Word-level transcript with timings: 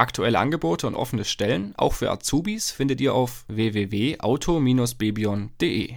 Aktuelle 0.00 0.38
Angebote 0.38 0.86
und 0.86 0.94
offene 0.94 1.26
Stellen, 1.26 1.74
auch 1.76 1.92
für 1.92 2.10
Azubis, 2.10 2.70
findet 2.70 3.02
ihr 3.02 3.12
auf 3.12 3.44
www.auto-bebion.de. 3.48 5.94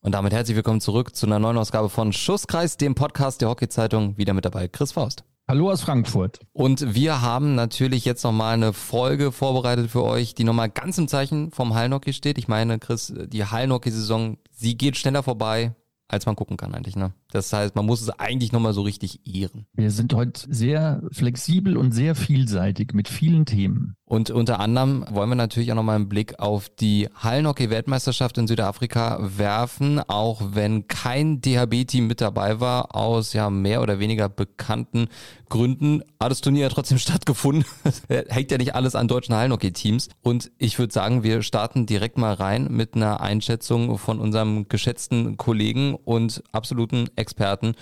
Und 0.00 0.12
damit 0.12 0.32
herzlich 0.32 0.56
willkommen 0.56 0.80
zurück 0.80 1.14
zu 1.14 1.26
einer 1.26 1.38
neuen 1.38 1.58
Ausgabe 1.58 1.90
von 1.90 2.14
Schusskreis, 2.14 2.78
dem 2.78 2.94
Podcast 2.94 3.42
der 3.42 3.50
Hockey-Zeitung. 3.50 4.16
Wieder 4.16 4.32
mit 4.32 4.46
dabei 4.46 4.68
Chris 4.68 4.92
Faust. 4.92 5.22
Hallo 5.46 5.70
aus 5.70 5.82
Frankfurt. 5.82 6.40
Und 6.54 6.94
wir 6.94 7.20
haben 7.20 7.54
natürlich 7.54 8.06
jetzt 8.06 8.24
nochmal 8.24 8.54
eine 8.54 8.72
Folge 8.72 9.32
vorbereitet 9.32 9.90
für 9.90 10.02
euch, 10.02 10.34
die 10.34 10.44
nochmal 10.44 10.70
ganz 10.70 10.96
im 10.96 11.06
Zeichen 11.06 11.50
vom 11.50 11.74
Hallenhockey 11.74 12.14
steht. 12.14 12.38
Ich 12.38 12.48
meine, 12.48 12.78
Chris, 12.78 13.12
die 13.14 13.44
Hallenhockey-Saison, 13.44 14.38
sie 14.50 14.78
geht 14.78 14.96
schneller 14.96 15.22
vorbei, 15.22 15.74
als 16.08 16.26
man 16.26 16.36
gucken 16.36 16.56
kann 16.56 16.74
eigentlich. 16.74 16.96
Ne? 16.96 17.12
Das 17.30 17.52
heißt, 17.52 17.74
man 17.74 17.86
muss 17.86 18.00
es 18.02 18.10
eigentlich 18.10 18.52
nochmal 18.52 18.74
so 18.74 18.82
richtig 18.82 19.26
ehren. 19.26 19.66
Wir 19.72 19.90
sind 19.90 20.14
heute 20.14 20.46
sehr 20.48 21.02
flexibel 21.12 21.76
und 21.76 21.92
sehr 21.92 22.14
vielseitig 22.14 22.92
mit 22.92 23.08
vielen 23.08 23.46
Themen. 23.46 23.96
Und 24.06 24.30
unter 24.30 24.60
anderem 24.60 25.06
wollen 25.10 25.30
wir 25.30 25.34
natürlich 25.34 25.72
auch 25.72 25.76
nochmal 25.76 25.96
einen 25.96 26.10
Blick 26.10 26.38
auf 26.38 26.68
die 26.68 27.08
Hallenhockey-Weltmeisterschaft 27.22 28.36
in 28.36 28.46
Südafrika 28.46 29.18
werfen, 29.20 29.98
auch 29.98 30.42
wenn 30.52 30.88
kein 30.88 31.40
DHB-Team 31.40 32.06
mit 32.06 32.20
dabei 32.20 32.60
war, 32.60 32.94
aus 32.94 33.32
ja 33.32 33.48
mehr 33.48 33.80
oder 33.80 34.00
weniger 34.00 34.28
bekannten 34.28 35.08
Gründen. 35.48 36.02
Hat 36.20 36.30
das 36.30 36.42
Turnier 36.42 36.64
ja 36.64 36.68
trotzdem 36.68 36.98
stattgefunden. 36.98 37.64
Hängt 38.28 38.50
ja 38.50 38.58
nicht 38.58 38.74
alles 38.74 38.94
an 38.94 39.08
deutschen 39.08 39.34
Hallenhockey-Teams. 39.34 40.10
Und 40.20 40.52
ich 40.58 40.78
würde 40.78 40.92
sagen, 40.92 41.22
wir 41.22 41.42
starten 41.42 41.86
direkt 41.86 42.18
mal 42.18 42.34
rein 42.34 42.68
mit 42.70 42.96
einer 42.96 43.22
Einschätzung 43.22 43.96
von 43.96 44.20
unserem 44.20 44.68
geschätzten 44.68 45.38
Kollegen 45.38 45.94
und 45.94 46.42
absoluten 46.52 47.08
Experten 47.16 47.74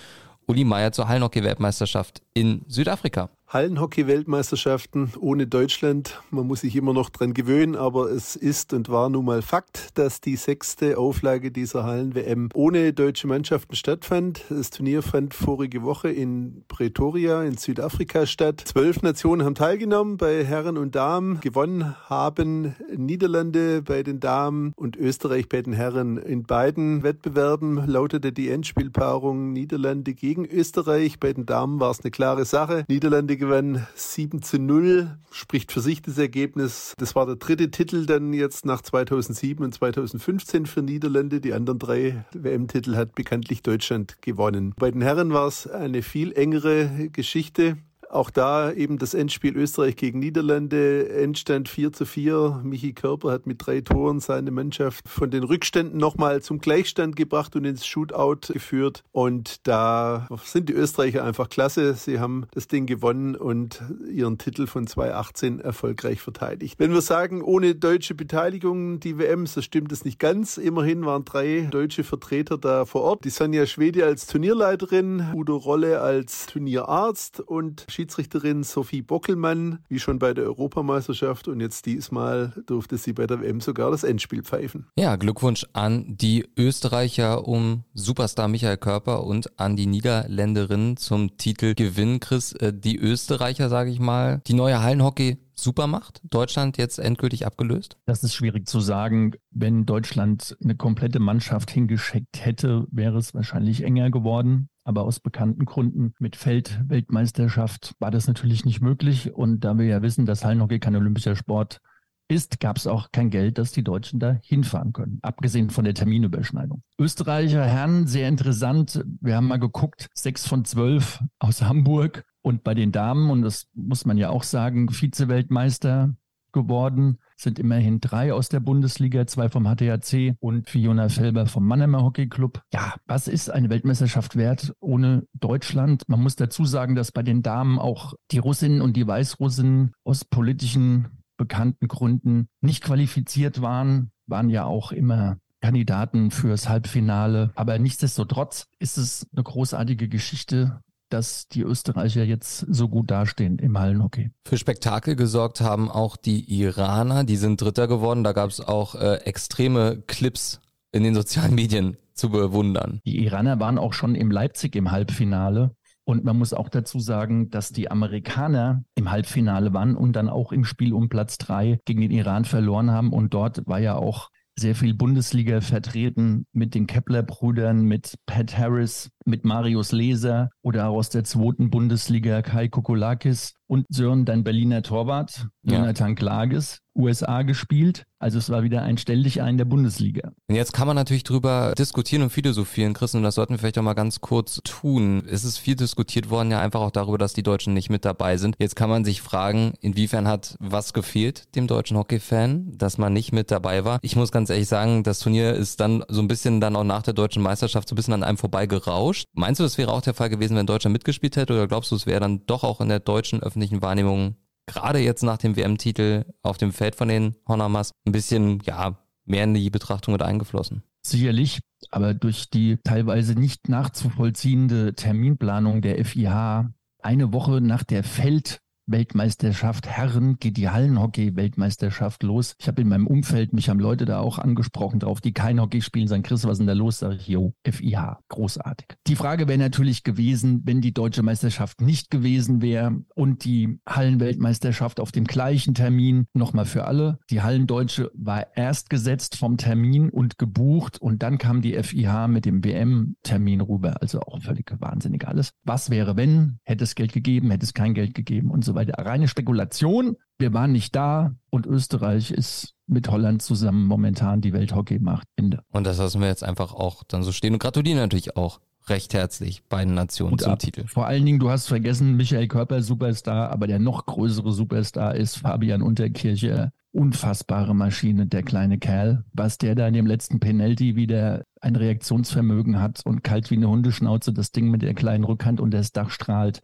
Uli 0.47 0.63
Meier 0.63 0.91
zur 0.93 1.07
Hallenhockey-Weltmeisterschaft 1.07 2.21
in 2.33 2.63
Südafrika. 2.67 3.29
Hallenhockey-Weltmeisterschaften 3.53 5.11
ohne 5.19 5.45
Deutschland. 5.45 6.19
Man 6.31 6.47
muss 6.47 6.61
sich 6.61 6.75
immer 6.75 6.91
noch 6.91 7.11
dran 7.11 7.35
gewöhnen, 7.35 7.75
aber 7.75 8.09
es 8.09 8.35
ist 8.35 8.73
und 8.73 8.89
war 8.89 9.09
nun 9.09 9.25
mal 9.25 9.43
Fakt, 9.43 9.89
dass 9.93 10.21
die 10.21 10.37
sechste 10.37 10.97
Auflage 10.97 11.51
dieser 11.51 11.83
Hallen-WM 11.83 12.49
ohne 12.55 12.93
deutsche 12.93 13.27
Mannschaften 13.27 13.75
stattfand. 13.75 14.43
Das 14.49 14.71
Turnier 14.71 15.03
fand 15.03 15.35
vorige 15.35 15.83
Woche 15.83 16.09
in 16.09 16.63
Pretoria 16.67 17.43
in 17.43 17.57
Südafrika 17.57 18.25
statt. 18.25 18.63
Zwölf 18.65 19.03
Nationen 19.03 19.45
haben 19.45 19.53
teilgenommen 19.53 20.17
bei 20.17 20.43
Herren 20.43 20.79
und 20.79 20.95
Damen. 20.95 21.39
Gewonnen 21.41 21.95
haben 22.09 22.75
Niederlande 22.95 23.83
bei 23.83 24.01
den 24.01 24.19
Damen 24.19 24.73
und 24.75 24.97
Österreich 24.97 25.47
bei 25.47 25.61
den 25.61 25.73
Herren. 25.73 26.17
In 26.17 26.41
beiden 26.41 27.03
Wettbewerben 27.03 27.85
lautete 27.85 28.31
die 28.31 28.49
Endspielpaarung 28.49 29.53
Niederlande 29.53 30.15
gegen 30.15 30.43
Österreich. 30.43 31.19
Bei 31.19 31.33
den 31.33 31.45
Damen 31.45 31.79
war 31.79 31.91
es 31.91 31.99
eine 31.99 32.09
klare 32.09 32.45
Sache. 32.45 32.83
Niederlande 32.87 33.42
gewann 33.43 33.85
7 33.95 34.41
zu 34.41 34.57
0, 34.57 35.17
spricht 35.29 35.73
für 35.73 35.81
sich 35.81 36.01
das 36.01 36.17
Ergebnis. 36.17 36.93
Das 36.97 37.13
war 37.13 37.25
der 37.25 37.35
dritte 37.35 37.71
Titel 37.71 38.05
dann 38.05 38.31
jetzt 38.31 38.65
nach 38.65 38.81
2007 38.81 39.65
und 39.65 39.73
2015 39.73 40.65
für 40.65 40.81
Niederlande. 40.81 41.41
Die 41.41 41.51
anderen 41.51 41.77
drei 41.77 42.23
WM-Titel 42.33 42.95
hat 42.95 43.15
bekanntlich 43.15 43.61
Deutschland 43.61 44.21
gewonnen. 44.21 44.73
Bei 44.77 44.89
den 44.89 45.01
Herren 45.01 45.33
war 45.33 45.47
es 45.47 45.67
eine 45.67 46.03
viel 46.03 46.31
engere 46.31 47.09
Geschichte. 47.11 47.75
Auch 48.13 48.29
da 48.29 48.71
eben 48.71 48.99
das 48.99 49.15
Endspiel 49.15 49.57
Österreich 49.57 49.95
gegen 49.95 50.19
Niederlande, 50.19 51.09
Endstand 51.09 51.67
4 51.67 51.93
zu 51.93 52.05
4. 52.05 52.61
Michi 52.63 52.93
Körper 52.93 53.31
hat 53.31 53.47
mit 53.47 53.65
drei 53.65 53.81
Toren 53.81 54.19
seine 54.19 54.51
Mannschaft 54.51 55.09
von 55.09 55.31
den 55.31 55.43
Rückständen 55.43 55.99
nochmal 55.99 56.43
zum 56.43 56.59
Gleichstand 56.59 57.15
gebracht 57.15 57.55
und 57.55 57.65
ins 57.65 57.87
Shootout 57.87 58.53
geführt. 58.53 59.03
Und 59.13 59.65
da 59.67 60.27
sind 60.43 60.69
die 60.69 60.73
Österreicher 60.73 61.23
einfach 61.23 61.49
klasse. 61.49 61.95
Sie 61.95 62.19
haben 62.19 62.45
das 62.51 62.67
Ding 62.67 62.85
gewonnen 62.85 63.35
und 63.35 63.81
ihren 64.07 64.37
Titel 64.37 64.67
von 64.67 64.85
2018 64.85 65.59
erfolgreich 65.59 66.21
verteidigt. 66.21 66.77
Wenn 66.77 66.93
wir 66.93 67.01
sagen, 67.01 67.41
ohne 67.41 67.73
deutsche 67.73 68.13
Beteiligung 68.13 68.99
die 68.99 69.17
WM, 69.17 69.47
so 69.47 69.63
stimmt 69.63 69.91
es 69.91 70.05
nicht 70.05 70.19
ganz. 70.19 70.57
Immerhin 70.59 71.03
waren 71.03 71.25
drei 71.25 71.67
deutsche 71.71 72.03
Vertreter 72.03 72.59
da 72.59 72.85
vor 72.85 73.01
Ort. 73.01 73.25
Die 73.25 73.31
Sonja 73.31 73.65
Schwede 73.65 74.05
als 74.05 74.27
Turnierleiterin, 74.27 75.31
Udo 75.33 75.57
Rolle 75.57 76.01
als 76.01 76.45
Turnierarzt 76.45 77.39
und 77.39 77.87
Schiedsrichterin 78.03 78.63
Sophie 78.63 79.01
Bockelmann, 79.01 79.79
wie 79.87 79.97
schon 79.97 80.19
bei 80.19 80.33
der 80.33 80.43
Europameisterschaft 80.43 81.47
und 81.47 81.61
jetzt 81.61 81.85
diesmal 81.85 82.51
durfte 82.65 82.97
sie 82.97 83.13
bei 83.13 83.27
der 83.27 83.39
WM 83.39 83.61
sogar 83.61 83.91
das 83.91 84.03
Endspiel 84.03 84.43
pfeifen. 84.43 84.87
Ja, 84.97 85.15
Glückwunsch 85.15 85.65
an 85.71 86.17
die 86.17 86.45
Österreicher 86.57 87.47
um 87.47 87.85
Superstar 87.93 88.49
Michael 88.49 88.75
Körper 88.75 89.23
und 89.23 89.57
an 89.57 89.77
die 89.77 89.85
Niederländerin 89.85 90.97
zum 90.97 91.37
Titel 91.37 91.75
Gewinn. 91.75 92.19
Chris, 92.19 92.51
äh, 92.51 92.73
die 92.73 92.97
Österreicher, 92.97 93.69
sage 93.69 93.89
ich 93.89 94.01
mal, 94.01 94.41
die 94.47 94.53
neue 94.53 94.81
Hallenhockey 94.81 95.37
Supermacht? 95.55 96.19
Deutschland 96.29 96.77
jetzt 96.77 96.99
endgültig 96.99 97.45
abgelöst? 97.45 97.97
Das 98.05 98.23
ist 98.23 98.33
schwierig 98.33 98.67
zu 98.67 98.79
sagen. 98.79 99.33
Wenn 99.51 99.85
Deutschland 99.85 100.57
eine 100.61 100.75
komplette 100.75 101.19
Mannschaft 101.19 101.71
hingeschickt 101.71 102.43
hätte, 102.43 102.87
wäre 102.91 103.17
es 103.17 103.33
wahrscheinlich 103.33 103.83
enger 103.83 104.09
geworden. 104.09 104.67
Aber 104.83 105.03
aus 105.03 105.19
bekannten 105.19 105.65
Gründen 105.65 106.13
mit 106.19 106.35
Feldweltmeisterschaft 106.35 107.95
war 107.99 108.11
das 108.11 108.27
natürlich 108.27 108.65
nicht 108.65 108.81
möglich. 108.81 109.33
Und 109.33 109.61
da 109.61 109.77
wir 109.77 109.85
ja 109.85 110.01
wissen, 110.01 110.25
dass 110.25 110.43
Hallenhockey 110.43 110.79
kein 110.79 110.95
olympischer 110.95 111.35
Sport 111.35 111.79
ist, 112.27 112.59
gab 112.59 112.77
es 112.77 112.87
auch 112.87 113.11
kein 113.11 113.29
Geld, 113.29 113.57
dass 113.57 113.71
die 113.71 113.83
Deutschen 113.83 114.19
da 114.19 114.39
hinfahren 114.43 114.93
können, 114.93 115.19
abgesehen 115.21 115.69
von 115.69 115.83
der 115.83 115.93
Terminüberschneidung. 115.93 116.81
Österreicher 116.99 117.65
Herren, 117.65 118.07
sehr 118.07 118.27
interessant. 118.27 119.03
Wir 119.21 119.35
haben 119.35 119.47
mal 119.47 119.59
geguckt, 119.59 120.09
sechs 120.13 120.47
von 120.47 120.65
zwölf 120.65 121.23
aus 121.39 121.61
Hamburg 121.61 122.25
und 122.41 122.63
bei 122.63 122.73
den 122.73 122.91
Damen, 122.91 123.29
und 123.29 123.41
das 123.41 123.67
muss 123.73 124.05
man 124.05 124.17
ja 124.17 124.29
auch 124.29 124.43
sagen, 124.43 124.89
Vize-Weltmeister 124.89 126.15
geworden, 126.51 127.19
sind 127.43 127.59
immerhin 127.59 127.99
drei 127.99 128.33
aus 128.33 128.49
der 128.49 128.59
Bundesliga, 128.59 129.27
zwei 129.27 129.49
vom 129.49 129.65
HTHC 129.65 130.35
und 130.39 130.69
Fiona 130.69 131.09
Felber 131.09 131.45
vom 131.45 131.67
Mannheimer 131.67 132.03
Hockey 132.03 132.27
Club. 132.27 132.61
Ja, 132.73 132.95
was 133.05 133.27
ist 133.27 133.49
eine 133.49 133.69
Weltmeisterschaft 133.69 134.35
wert 134.35 134.73
ohne 134.79 135.27
Deutschland? 135.33 136.07
Man 136.07 136.21
muss 136.21 136.35
dazu 136.35 136.65
sagen, 136.65 136.95
dass 136.95 137.11
bei 137.11 137.23
den 137.23 137.43
Damen 137.43 137.77
auch 137.79 138.13
die 138.31 138.39
Russinnen 138.39 138.81
und 138.81 138.97
die 138.97 139.05
Weißrussinnen 139.05 139.93
aus 140.03 140.25
politischen 140.25 141.23
bekannten 141.37 141.87
Gründen 141.87 142.47
nicht 142.61 142.83
qualifiziert 142.83 143.61
waren, 143.61 144.11
waren 144.27 144.49
ja 144.49 144.65
auch 144.65 144.91
immer 144.91 145.37
Kandidaten 145.61 146.31
fürs 146.31 146.67
Halbfinale. 146.67 147.51
Aber 147.55 147.79
nichtsdestotrotz 147.79 148.67
ist 148.79 148.97
es 148.97 149.27
eine 149.33 149.43
großartige 149.43 150.09
Geschichte 150.09 150.81
dass 151.13 151.47
die 151.47 151.61
Österreicher 151.61 152.23
jetzt 152.23 152.65
so 152.69 152.89
gut 152.89 153.11
dastehen 153.11 153.59
im 153.59 153.77
Hallenhockey. 153.77 154.31
Für 154.45 154.57
Spektakel 154.57 155.15
gesorgt 155.15 155.61
haben 155.61 155.89
auch 155.89 156.17
die 156.17 156.59
Iraner, 156.59 157.23
die 157.23 157.37
sind 157.37 157.61
Dritter 157.61 157.87
geworden. 157.87 158.23
Da 158.23 158.33
gab 158.33 158.49
es 158.49 158.59
auch 158.59 158.95
äh, 158.95 159.17
extreme 159.25 160.03
Clips 160.07 160.59
in 160.91 161.03
den 161.03 161.15
sozialen 161.15 161.55
Medien 161.55 161.97
zu 162.13 162.29
bewundern. 162.29 162.99
Die 163.05 163.23
Iraner 163.23 163.59
waren 163.59 163.77
auch 163.77 163.93
schon 163.93 164.15
im 164.15 164.31
Leipzig 164.31 164.75
im 164.75 164.91
Halbfinale. 164.91 165.75
Und 166.05 166.25
man 166.25 166.37
muss 166.37 166.53
auch 166.53 166.67
dazu 166.67 166.99
sagen, 166.99 167.49
dass 167.49 167.71
die 167.71 167.89
Amerikaner 167.89 168.83
im 168.95 169.09
Halbfinale 169.09 169.73
waren 169.73 169.95
und 169.95 170.13
dann 170.13 170.27
auch 170.27 170.51
im 170.51 170.65
Spiel 170.65 170.93
um 170.93 171.07
Platz 171.07 171.37
drei 171.37 171.79
gegen 171.85 172.01
den 172.01 172.11
Iran 172.11 172.43
verloren 172.43 172.91
haben. 172.91 173.13
Und 173.13 173.33
dort 173.33 173.65
war 173.67 173.79
ja 173.79 173.95
auch 173.95 174.29
sehr 174.57 174.75
viel 174.75 174.93
Bundesliga 174.93 175.61
vertreten 175.61 176.45
mit 176.51 176.75
den 176.75 176.87
Kepler-Brüdern, 176.87 177.83
mit 177.83 178.15
Pat 178.25 178.57
Harris, 178.57 179.09
mit 179.27 179.45
Marius 179.45 179.91
Leser 179.91 180.49
oder 180.61 180.89
aus 180.89 181.09
der 181.09 181.23
zweiten 181.23 181.69
Bundesliga 181.69 182.41
Kai 182.41 182.67
Kokolakis 182.67 183.53
und 183.67 183.85
Sören, 183.89 184.25
dein 184.25 184.43
Berliner 184.43 184.83
Torwart, 184.83 185.47
Jonathan 185.63 186.09
ja. 186.09 186.15
Klages, 186.15 186.79
USA 186.95 187.41
gespielt. 187.41 188.03
Also 188.19 188.37
es 188.37 188.49
war 188.49 188.63
wieder 188.63 188.83
ein 188.83 188.97
Stell 188.97 189.23
dich 189.23 189.41
ein 189.41 189.57
der 189.57 189.65
Bundesliga. 189.65 190.31
Und 190.47 190.55
jetzt 190.55 190.71
kann 190.71 190.87
man 190.87 190.95
natürlich 190.95 191.23
drüber 191.23 191.73
diskutieren 191.77 192.21
und 192.21 192.29
philosophieren, 192.29 192.93
Chris, 192.93 193.15
und 193.15 193.23
das 193.23 193.35
sollten 193.35 193.53
wir 193.53 193.57
vielleicht 193.57 193.77
auch 193.77 193.83
mal 193.83 193.95
ganz 193.95 194.21
kurz 194.21 194.59
tun. 194.63 195.23
Es 195.27 195.43
ist 195.43 195.57
viel 195.57 195.75
diskutiert 195.75 196.29
worden, 196.29 196.51
ja 196.51 196.61
einfach 196.61 196.81
auch 196.81 196.91
darüber, 196.91 197.17
dass 197.17 197.33
die 197.33 197.43
Deutschen 197.43 197.73
nicht 197.73 197.89
mit 197.89 198.05
dabei 198.05 198.37
sind. 198.37 198.55
Jetzt 198.59 198.75
kann 198.75 198.89
man 198.89 199.03
sich 199.03 199.21
fragen, 199.21 199.73
inwiefern 199.81 200.27
hat 200.27 200.55
was 200.59 200.93
gefehlt 200.93 201.55
dem 201.55 201.67
deutschen 201.67 201.97
Hockey-Fan, 201.97 202.77
dass 202.77 202.97
man 202.97 203.11
nicht 203.11 203.33
mit 203.33 203.51
dabei 203.51 203.83
war. 203.83 203.99
Ich 204.01 204.15
muss 204.15 204.31
ganz 204.31 204.49
ehrlich 204.49 204.67
sagen, 204.67 205.03
das 205.03 205.19
Turnier 205.19 205.53
ist 205.53 205.79
dann 205.79 206.05
so 206.07 206.21
ein 206.21 206.27
bisschen 206.27 206.61
dann 206.61 206.75
auch 206.75 206.83
nach 206.83 207.01
der 207.01 207.13
deutschen 207.13 207.41
Meisterschaft 207.41 207.89
so 207.89 207.95
ein 207.95 207.97
bisschen 207.97 208.13
an 208.13 208.23
einem 208.23 208.37
vorbei 208.37 208.67
gerauscht. 209.13 209.27
Meinst 209.33 209.59
du, 209.59 209.63
das 209.63 209.77
wäre 209.77 209.91
auch 209.91 210.01
der 210.01 210.13
Fall 210.13 210.29
gewesen, 210.29 210.57
wenn 210.57 210.65
Deutschland 210.65 210.93
mitgespielt 210.93 211.37
hätte, 211.37 211.53
oder 211.53 211.67
glaubst 211.67 211.91
du, 211.91 211.95
es 211.95 212.05
wäre 212.05 212.19
dann 212.19 212.45
doch 212.45 212.63
auch 212.63 212.81
in 212.81 212.89
der 212.89 212.99
deutschen 212.99 213.41
öffentlichen 213.41 213.81
Wahrnehmung 213.81 214.35
gerade 214.65 214.99
jetzt 214.99 215.23
nach 215.23 215.37
dem 215.37 215.55
WM-Titel 215.55 216.25
auf 216.41 216.57
dem 216.57 216.71
Feld 216.71 216.95
von 216.95 217.07
den 217.07 217.35
Honamas 217.47 217.91
ein 218.05 218.11
bisschen, 218.11 218.61
ja, 218.65 218.97
mehr 219.25 219.43
in 219.45 219.53
die 219.53 219.69
Betrachtung 219.69 220.13
mit 220.13 220.21
eingeflossen? 220.21 220.83
Sicherlich, 221.05 221.59
aber 221.91 222.13
durch 222.13 222.49
die 222.49 222.77
teilweise 222.83 223.37
nicht 223.37 223.67
nachzuvollziehende 223.69 224.95
Terminplanung 224.95 225.81
der 225.81 226.03
FIH 226.03 226.69
eine 227.01 227.33
Woche 227.33 227.59
nach 227.59 227.83
der 227.83 228.03
Feld 228.03 228.59
Weltmeisterschaft 228.85 229.87
Herren 229.87 230.37
geht 230.37 230.57
die 230.57 230.69
Hallenhockey-Weltmeisterschaft 230.69 232.23
los. 232.23 232.55
Ich 232.59 232.67
habe 232.67 232.81
in 232.81 232.89
meinem 232.89 233.07
Umfeld, 233.07 233.53
mich 233.53 233.69
haben 233.69 233.79
Leute 233.79 234.05
da 234.05 234.19
auch 234.19 234.39
angesprochen 234.39 234.99
drauf, 234.99 235.21
die 235.21 235.33
kein 235.33 235.61
Hockey 235.61 235.81
spielen, 235.81 236.07
sagen, 236.07 236.23
Chris, 236.23 236.43
was 236.43 236.53
ist 236.53 236.57
denn 236.59 236.67
da 236.67 236.73
los? 236.73 236.99
Sag 236.99 237.15
ich, 237.15 237.27
jo, 237.27 237.53
FIH, 237.63 238.19
großartig. 238.27 238.87
Die 239.07 239.15
Frage 239.15 239.47
wäre 239.47 239.57
natürlich 239.57 240.03
gewesen, 240.03 240.61
wenn 240.65 240.81
die 240.81 240.93
deutsche 240.93 241.23
Meisterschaft 241.23 241.81
nicht 241.81 242.11
gewesen 242.11 242.61
wäre 242.61 243.01
und 243.15 243.45
die 243.45 243.79
Hallenweltmeisterschaft 243.87 244.99
auf 244.99 245.11
dem 245.11 245.25
gleichen 245.25 245.73
Termin 245.73 246.25
nochmal 246.33 246.65
für 246.65 246.85
alle. 246.85 247.19
Die 247.29 247.41
Hallendeutsche 247.41 248.11
war 248.13 248.55
erst 248.55 248.89
gesetzt 248.89 249.37
vom 249.37 249.57
Termin 249.57 250.09
und 250.09 250.37
gebucht 250.37 250.99
und 250.99 251.23
dann 251.23 251.37
kam 251.37 251.61
die 251.61 251.81
FIH 251.81 252.27
mit 252.27 252.45
dem 252.45 252.63
WM-Termin 252.63 253.61
rüber. 253.61 254.01
Also 254.01 254.19
auch 254.21 254.41
völlig 254.41 254.71
wahnsinnig 254.79 255.27
alles. 255.27 255.53
Was 255.63 255.89
wäre, 255.89 256.17
wenn? 256.17 256.59
Hätte 256.63 256.83
es 256.83 256.95
Geld 256.95 257.13
gegeben, 257.13 257.51
hätte 257.51 257.65
es 257.65 257.73
kein 257.73 257.93
Geld 257.93 258.13
gegeben 258.13 258.51
und 258.51 258.65
so 258.65 258.72
weiter. 258.75 259.03
Reine 259.03 259.27
Spekulation. 259.27 260.17
Wir 260.37 260.53
waren 260.53 260.71
nicht 260.71 260.95
da 260.95 261.35
und 261.49 261.65
Österreich 261.65 262.31
ist 262.31 262.73
mit 262.87 263.09
Holland 263.09 263.41
zusammen 263.41 263.85
momentan 263.85 264.41
die 264.41 264.53
Welthockeymacht. 264.53 265.27
Ende. 265.35 265.59
Und 265.71 265.85
das 265.85 265.97
lassen 265.97 266.21
wir 266.21 266.27
jetzt 266.27 266.43
einfach 266.43 266.73
auch 266.73 267.03
dann 267.07 267.23
so 267.23 267.31
stehen 267.31 267.53
und 267.53 267.59
gratulieren 267.59 267.99
natürlich 267.99 268.35
auch 268.35 268.59
recht 268.89 269.13
herzlich 269.13 269.63
beiden 269.65 269.93
Nationen 269.93 270.37
zum 270.37 270.57
Titel. 270.57 270.85
Vor 270.87 271.07
allen 271.07 271.25
Dingen, 271.25 271.39
du 271.39 271.49
hast 271.49 271.67
vergessen, 271.67 272.17
Michael 272.17 272.47
Körper 272.47 272.81
Superstar, 272.81 273.49
aber 273.51 273.67
der 273.67 273.79
noch 273.79 274.05
größere 274.05 274.51
Superstar 274.51 275.15
ist 275.15 275.37
Fabian 275.37 275.81
Unterkirche. 275.81 276.71
Unfassbare 276.91 277.73
Maschine, 277.73 278.27
der 278.27 278.43
kleine 278.43 278.77
Kerl. 278.77 279.23
Was 279.33 279.57
der 279.57 279.73
da 279.73 279.87
in 279.87 279.95
dem 279.95 280.05
letzten 280.05 280.39
Penalty 280.39 280.95
wieder 280.95 281.43
ein 281.59 281.75
Reaktionsvermögen 281.75 282.79
hat 282.79 283.01
und 283.05 283.23
kalt 283.23 283.49
wie 283.49 283.55
eine 283.55 283.69
Hundeschnauze 283.69 284.31
das 284.31 284.51
Ding 284.51 284.69
mit 284.69 284.83
der 284.83 284.93
kleinen 284.93 285.23
Rückhand 285.23 285.59
unter 285.59 285.79
das 285.79 285.91
Dach 285.91 286.11
strahlt. 286.11 286.61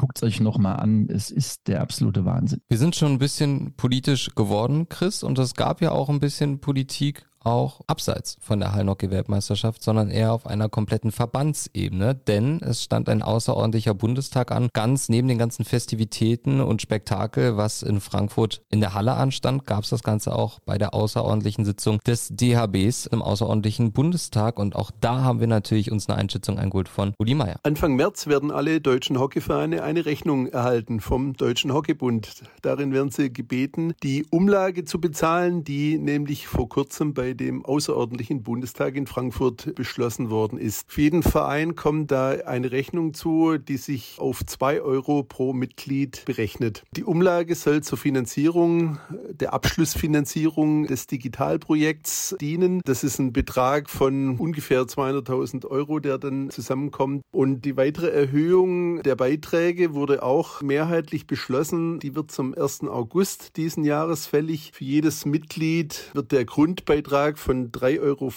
Guckt 0.00 0.16
es 0.16 0.22
euch 0.22 0.40
nochmal 0.40 0.76
an. 0.76 1.10
Es 1.10 1.30
ist 1.30 1.68
der 1.68 1.82
absolute 1.82 2.24
Wahnsinn. 2.24 2.62
Wir 2.70 2.78
sind 2.78 2.96
schon 2.96 3.12
ein 3.12 3.18
bisschen 3.18 3.74
politisch 3.76 4.30
geworden, 4.34 4.88
Chris, 4.88 5.22
und 5.22 5.38
es 5.38 5.52
gab 5.52 5.82
ja 5.82 5.92
auch 5.92 6.08
ein 6.08 6.20
bisschen 6.20 6.58
Politik 6.58 7.28
auch 7.40 7.80
abseits 7.86 8.36
von 8.40 8.60
der 8.60 8.72
Heilhockey-Weltmeisterschaft, 8.72 9.82
sondern 9.82 10.10
eher 10.10 10.32
auf 10.32 10.46
einer 10.46 10.68
kompletten 10.68 11.12
Verbandsebene, 11.12 12.14
denn 12.14 12.60
es 12.62 12.82
stand 12.84 13.08
ein 13.08 13.22
außerordentlicher 13.22 13.94
Bundestag 13.94 14.52
an. 14.52 14.68
Ganz 14.72 15.08
neben 15.08 15.28
den 15.28 15.38
ganzen 15.38 15.64
Festivitäten 15.64 16.60
und 16.60 16.82
Spektakel, 16.82 17.56
was 17.56 17.82
in 17.82 18.00
Frankfurt 18.00 18.62
in 18.70 18.80
der 18.80 18.94
Halle 18.94 19.14
anstand, 19.14 19.66
gab 19.66 19.84
es 19.84 19.90
das 19.90 20.02
Ganze 20.02 20.34
auch 20.34 20.60
bei 20.60 20.78
der 20.78 20.94
außerordentlichen 20.94 21.64
Sitzung 21.64 22.00
des 22.06 22.28
DHBs 22.30 23.06
im 23.06 23.22
außerordentlichen 23.22 23.92
Bundestag 23.92 24.58
und 24.58 24.76
auch 24.76 24.90
da 25.00 25.22
haben 25.22 25.40
wir 25.40 25.46
natürlich 25.46 25.90
uns 25.90 26.08
eine 26.08 26.18
Einschätzung 26.18 26.58
eingeholt 26.58 26.88
von 26.88 27.14
Uli 27.18 27.34
Meier. 27.34 27.58
Anfang 27.62 27.96
März 27.96 28.26
werden 28.26 28.50
alle 28.50 28.80
deutschen 28.80 29.18
Hockeyvereine 29.18 29.82
eine 29.82 30.04
Rechnung 30.04 30.46
erhalten 30.46 31.00
vom 31.00 31.34
Deutschen 31.34 31.72
Hockeybund. 31.72 32.42
Darin 32.62 32.92
werden 32.92 33.10
sie 33.10 33.32
gebeten, 33.32 33.94
die 34.02 34.26
Umlage 34.30 34.84
zu 34.84 35.00
bezahlen, 35.00 35.64
die 35.64 35.98
nämlich 35.98 36.46
vor 36.46 36.68
kurzem 36.68 37.14
bei 37.14 37.29
bei 37.30 37.34
dem 37.34 37.64
außerordentlichen 37.64 38.42
Bundestag 38.42 38.96
in 38.96 39.06
Frankfurt 39.06 39.72
beschlossen 39.76 40.30
worden 40.30 40.58
ist. 40.58 40.90
Für 40.90 41.02
jeden 41.02 41.22
Verein 41.22 41.76
kommt 41.76 42.10
da 42.10 42.30
eine 42.30 42.72
Rechnung 42.72 43.14
zu, 43.14 43.56
die 43.56 43.76
sich 43.76 44.16
auf 44.18 44.44
zwei 44.46 44.80
Euro 44.80 45.22
pro 45.22 45.52
Mitglied 45.52 46.24
berechnet. 46.24 46.82
Die 46.96 47.04
Umlage 47.04 47.54
soll 47.54 47.84
zur 47.84 47.98
Finanzierung 47.98 48.98
der 49.30 49.54
Abschlussfinanzierung 49.54 50.88
des 50.88 51.06
Digitalprojekts 51.06 52.34
dienen. 52.40 52.80
Das 52.84 53.04
ist 53.04 53.20
ein 53.20 53.32
Betrag 53.32 53.88
von 53.88 54.36
ungefähr 54.36 54.82
200.000 54.82 55.66
Euro, 55.66 56.00
der 56.00 56.18
dann 56.18 56.50
zusammenkommt. 56.50 57.22
Und 57.30 57.64
die 57.64 57.76
weitere 57.76 58.08
Erhöhung 58.08 59.04
der 59.04 59.14
Beiträge 59.14 59.94
wurde 59.94 60.24
auch 60.24 60.62
mehrheitlich 60.62 61.28
beschlossen. 61.28 62.00
Die 62.00 62.16
wird 62.16 62.32
zum 62.32 62.54
1. 62.54 62.88
August 62.88 63.56
diesen 63.56 63.84
Jahres 63.84 64.26
fällig. 64.26 64.72
Für 64.74 64.84
jedes 64.84 65.26
Mitglied 65.26 66.10
wird 66.12 66.32
der 66.32 66.44
Grundbeitrag 66.44 67.19
Betrag 67.20 67.38
von 67.38 67.70
3,50 67.70 68.00
Euro 68.00 68.32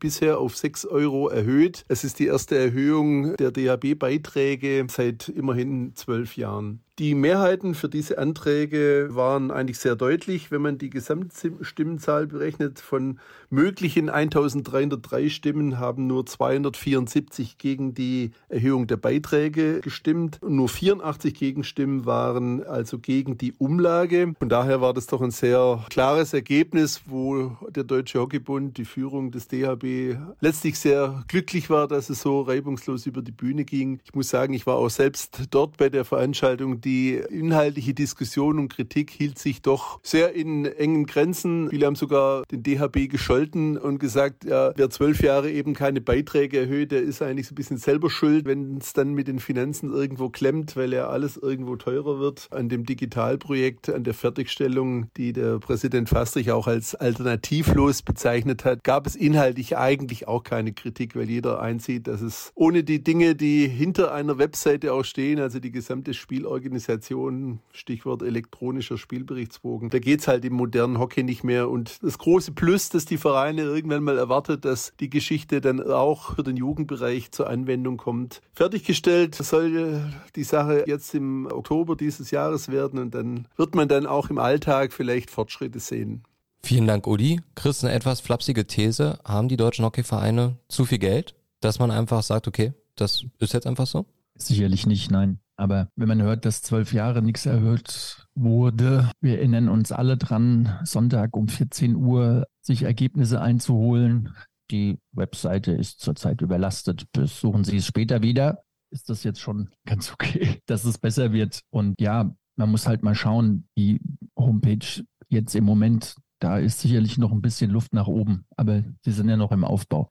bisher 0.00 0.38
auf 0.38 0.56
6 0.56 0.86
Euro 0.86 1.28
erhöht. 1.28 1.84
Es 1.86 2.02
ist 2.02 2.18
die 2.18 2.26
erste 2.26 2.58
Erhöhung 2.58 3.36
der 3.36 3.52
DHB-Beiträge 3.52 4.88
seit 4.90 5.28
immerhin 5.28 5.94
zwölf 5.94 6.36
Jahren. 6.36 6.83
Die 7.00 7.16
Mehrheiten 7.16 7.74
für 7.74 7.88
diese 7.88 8.18
Anträge 8.18 9.08
waren 9.10 9.50
eigentlich 9.50 9.80
sehr 9.80 9.96
deutlich. 9.96 10.52
Wenn 10.52 10.62
man 10.62 10.78
die 10.78 10.90
Gesamtstimmenzahl 10.90 12.28
berechnet, 12.28 12.78
von 12.78 13.18
möglichen 13.50 14.08
1303 14.08 15.28
Stimmen 15.28 15.80
haben 15.80 16.06
nur 16.06 16.24
274 16.24 17.58
gegen 17.58 17.94
die 17.94 18.30
Erhöhung 18.48 18.86
der 18.86 18.96
Beiträge 18.96 19.80
gestimmt. 19.80 20.38
Und 20.40 20.54
nur 20.54 20.68
84 20.68 21.34
Gegenstimmen 21.34 22.06
waren 22.06 22.62
also 22.62 23.00
gegen 23.00 23.38
die 23.38 23.54
Umlage. 23.54 24.32
Von 24.38 24.48
daher 24.48 24.80
war 24.80 24.94
das 24.94 25.08
doch 25.08 25.20
ein 25.20 25.32
sehr 25.32 25.84
klares 25.90 26.32
Ergebnis, 26.32 27.02
wo 27.06 27.56
der 27.70 27.82
Deutsche 27.82 28.20
Hockeybund, 28.20 28.78
die 28.78 28.84
Führung 28.84 29.32
des 29.32 29.48
DHB, 29.48 30.16
letztlich 30.38 30.78
sehr 30.78 31.24
glücklich 31.26 31.70
war, 31.70 31.88
dass 31.88 32.08
es 32.08 32.22
so 32.22 32.42
reibungslos 32.42 33.06
über 33.06 33.20
die 33.20 33.32
Bühne 33.32 33.64
ging. 33.64 33.98
Ich 34.04 34.14
muss 34.14 34.28
sagen, 34.28 34.54
ich 34.54 34.64
war 34.64 34.76
auch 34.76 34.90
selbst 34.90 35.48
dort 35.50 35.76
bei 35.76 35.88
der 35.88 36.04
Veranstaltung 36.04 36.80
die 36.84 37.14
inhaltliche 37.14 37.94
Diskussion 37.94 38.58
und 38.58 38.68
Kritik 38.68 39.10
hielt 39.10 39.38
sich 39.38 39.62
doch 39.62 40.00
sehr 40.02 40.34
in 40.34 40.66
engen 40.66 41.06
Grenzen. 41.06 41.70
Viele 41.70 41.86
haben 41.86 41.96
sogar 41.96 42.44
den 42.50 42.62
DHB 42.62 43.08
gescholten 43.08 43.78
und 43.78 43.98
gesagt, 43.98 44.44
ja, 44.44 44.72
wer 44.76 44.90
zwölf 44.90 45.22
Jahre 45.22 45.50
eben 45.50 45.74
keine 45.74 46.00
Beiträge 46.00 46.60
erhöht, 46.60 46.92
der 46.92 47.02
ist 47.02 47.22
eigentlich 47.22 47.46
so 47.46 47.52
ein 47.52 47.56
bisschen 47.56 47.78
selber 47.78 48.10
schuld, 48.10 48.44
wenn 48.44 48.76
es 48.76 48.92
dann 48.92 49.14
mit 49.14 49.28
den 49.28 49.38
Finanzen 49.38 49.92
irgendwo 49.92 50.28
klemmt, 50.28 50.76
weil 50.76 50.92
ja 50.92 51.08
alles 51.08 51.36
irgendwo 51.36 51.76
teurer 51.76 52.20
wird. 52.20 52.48
An 52.50 52.68
dem 52.68 52.84
Digitalprojekt, 52.84 53.88
an 53.88 54.04
der 54.04 54.14
Fertigstellung, 54.14 55.08
die 55.16 55.32
der 55.32 55.58
Präsident 55.58 56.08
Fastrich 56.08 56.52
auch 56.52 56.66
als 56.66 56.94
alternativlos 56.94 58.02
bezeichnet 58.02 58.64
hat, 58.64 58.84
gab 58.84 59.06
es 59.06 59.16
inhaltlich 59.16 59.76
eigentlich 59.76 60.28
auch 60.28 60.42
keine 60.42 60.72
Kritik, 60.72 61.16
weil 61.16 61.30
jeder 61.30 61.60
einsieht, 61.60 62.06
dass 62.06 62.20
es 62.20 62.52
ohne 62.54 62.84
die 62.84 63.02
Dinge, 63.02 63.34
die 63.34 63.66
hinter 63.68 64.12
einer 64.12 64.38
Webseite 64.38 64.92
auch 64.92 65.04
stehen, 65.04 65.40
also 65.40 65.58
die 65.60 65.70
gesamte 65.72 66.14
Spielorganisation, 66.14 66.73
Organisation, 66.74 67.60
Stichwort 67.70 68.22
elektronischer 68.22 68.98
Spielberichtsbogen. 68.98 69.90
Da 69.90 70.00
geht 70.00 70.20
es 70.20 70.28
halt 70.28 70.44
im 70.44 70.54
modernen 70.54 70.98
Hockey 70.98 71.22
nicht 71.22 71.44
mehr. 71.44 71.70
Und 71.70 72.02
das 72.02 72.18
große 72.18 72.50
Plus, 72.50 72.88
das 72.88 73.04
die 73.04 73.16
Vereine 73.16 73.62
irgendwann 73.62 74.02
mal 74.02 74.18
erwartet, 74.18 74.64
dass 74.64 74.92
die 74.98 75.08
Geschichte 75.08 75.60
dann 75.60 75.80
auch 75.80 76.34
für 76.34 76.42
den 76.42 76.56
Jugendbereich 76.56 77.30
zur 77.30 77.48
Anwendung 77.48 77.96
kommt. 77.96 78.40
Fertiggestellt 78.52 79.36
soll 79.36 80.12
die 80.34 80.42
Sache 80.42 80.82
jetzt 80.88 81.14
im 81.14 81.46
Oktober 81.46 81.94
dieses 81.94 82.32
Jahres 82.32 82.68
werden 82.68 82.98
und 82.98 83.14
dann 83.14 83.46
wird 83.56 83.76
man 83.76 83.86
dann 83.86 84.06
auch 84.06 84.30
im 84.30 84.38
Alltag 84.38 84.92
vielleicht 84.92 85.30
Fortschritte 85.30 85.78
sehen. 85.78 86.24
Vielen 86.64 86.88
Dank, 86.88 87.06
Uli. 87.06 87.40
Chris, 87.54 87.84
eine 87.84 87.94
etwas 87.94 88.20
flapsige 88.20 88.66
These. 88.66 89.20
Haben 89.24 89.48
die 89.48 89.56
deutschen 89.56 89.84
Hockeyvereine 89.84 90.56
zu 90.68 90.86
viel 90.86 90.98
Geld, 90.98 91.36
dass 91.60 91.78
man 91.78 91.92
einfach 91.92 92.24
sagt, 92.24 92.48
okay, 92.48 92.72
das 92.96 93.24
ist 93.38 93.52
jetzt 93.52 93.66
einfach 93.66 93.86
so? 93.86 94.06
Sicherlich 94.36 94.86
nicht, 94.86 95.12
nein. 95.12 95.38
Aber 95.56 95.88
wenn 95.96 96.08
man 96.08 96.22
hört, 96.22 96.44
dass 96.44 96.62
zwölf 96.62 96.92
Jahre 96.92 97.22
nichts 97.22 97.46
erhöht 97.46 98.26
wurde, 98.34 99.10
wir 99.20 99.38
erinnern 99.38 99.68
uns 99.68 99.92
alle 99.92 100.16
dran, 100.16 100.78
Sonntag 100.84 101.36
um 101.36 101.48
14 101.48 101.94
Uhr 101.94 102.46
sich 102.60 102.82
Ergebnisse 102.82 103.40
einzuholen. 103.40 104.34
Die 104.70 104.98
Webseite 105.12 105.72
ist 105.72 106.00
zurzeit 106.00 106.40
überlastet. 106.40 107.04
Besuchen 107.12 107.64
Sie 107.64 107.76
es 107.76 107.86
später 107.86 108.22
wieder. 108.22 108.62
Ist 108.90 109.10
das 109.10 109.22
jetzt 109.22 109.40
schon 109.40 109.70
ganz 109.86 110.12
okay, 110.12 110.60
dass 110.66 110.84
es 110.84 110.98
besser 110.98 111.32
wird? 111.32 111.60
Und 111.70 112.00
ja, 112.00 112.34
man 112.56 112.70
muss 112.70 112.86
halt 112.86 113.02
mal 113.02 113.14
schauen, 113.14 113.68
die 113.76 114.00
Homepage 114.36 115.04
jetzt 115.28 115.54
im 115.54 115.64
Moment, 115.64 116.16
da 116.40 116.58
ist 116.58 116.80
sicherlich 116.80 117.18
noch 117.18 117.32
ein 117.32 117.42
bisschen 117.42 117.70
Luft 117.70 117.92
nach 117.92 118.06
oben, 118.06 118.44
aber 118.56 118.84
sie 119.04 119.12
sind 119.12 119.28
ja 119.28 119.36
noch 119.36 119.52
im 119.52 119.64
Aufbau. 119.64 120.10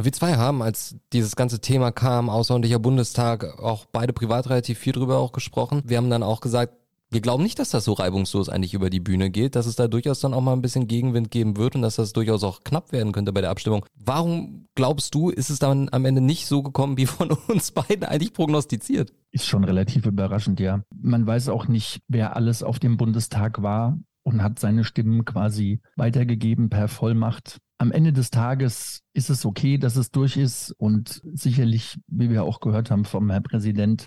Wir 0.00 0.12
zwei 0.12 0.36
haben, 0.36 0.62
als 0.62 0.96
dieses 1.12 1.36
ganze 1.36 1.60
Thema 1.60 1.92
kam, 1.92 2.30
außerordentlicher 2.30 2.78
Bundestag, 2.78 3.58
auch 3.58 3.84
beide 3.84 4.14
privat 4.14 4.48
relativ 4.48 4.78
viel 4.78 4.94
drüber 4.94 5.18
auch 5.18 5.32
gesprochen. 5.32 5.82
Wir 5.84 5.98
haben 5.98 6.08
dann 6.08 6.22
auch 6.22 6.40
gesagt, 6.40 6.72
wir 7.10 7.20
glauben 7.20 7.42
nicht, 7.42 7.58
dass 7.58 7.68
das 7.68 7.84
so 7.84 7.92
reibungslos 7.92 8.48
eigentlich 8.48 8.72
über 8.72 8.88
die 8.88 9.00
Bühne 9.00 9.28
geht, 9.28 9.54
dass 9.54 9.66
es 9.66 9.76
da 9.76 9.88
durchaus 9.88 10.20
dann 10.20 10.32
auch 10.32 10.40
mal 10.40 10.54
ein 10.54 10.62
bisschen 10.62 10.88
Gegenwind 10.88 11.30
geben 11.30 11.58
wird 11.58 11.74
und 11.74 11.82
dass 11.82 11.96
das 11.96 12.14
durchaus 12.14 12.42
auch 12.42 12.64
knapp 12.64 12.90
werden 12.90 13.12
könnte 13.12 13.34
bei 13.34 13.42
der 13.42 13.50
Abstimmung. 13.50 13.84
Warum 13.94 14.66
glaubst 14.74 15.14
du, 15.14 15.28
ist 15.28 15.50
es 15.50 15.58
dann 15.58 15.90
am 15.92 16.06
Ende 16.06 16.22
nicht 16.22 16.46
so 16.46 16.62
gekommen, 16.62 16.96
wie 16.96 17.04
von 17.04 17.30
uns 17.48 17.72
beiden 17.72 18.04
eigentlich 18.04 18.32
prognostiziert? 18.32 19.12
Ist 19.30 19.46
schon 19.46 19.64
relativ 19.64 20.06
überraschend, 20.06 20.58
ja. 20.58 20.80
Man 21.02 21.26
weiß 21.26 21.50
auch 21.50 21.68
nicht, 21.68 22.00
wer 22.08 22.34
alles 22.34 22.62
auf 22.62 22.78
dem 22.78 22.96
Bundestag 22.96 23.62
war 23.62 23.98
und 24.22 24.42
hat 24.42 24.58
seine 24.58 24.84
Stimmen 24.84 25.24
quasi 25.24 25.80
weitergegeben 25.96 26.70
per 26.70 26.88
Vollmacht. 26.88 27.58
Am 27.78 27.90
Ende 27.90 28.12
des 28.12 28.30
Tages 28.30 29.02
ist 29.12 29.30
es 29.30 29.44
okay, 29.44 29.78
dass 29.78 29.96
es 29.96 30.10
durch 30.10 30.36
ist 30.36 30.72
und 30.78 31.20
sicherlich, 31.32 31.98
wie 32.06 32.30
wir 32.30 32.44
auch 32.44 32.60
gehört 32.60 32.90
haben 32.90 33.04
vom 33.04 33.30
Herrn 33.30 33.42
Präsident, 33.42 34.06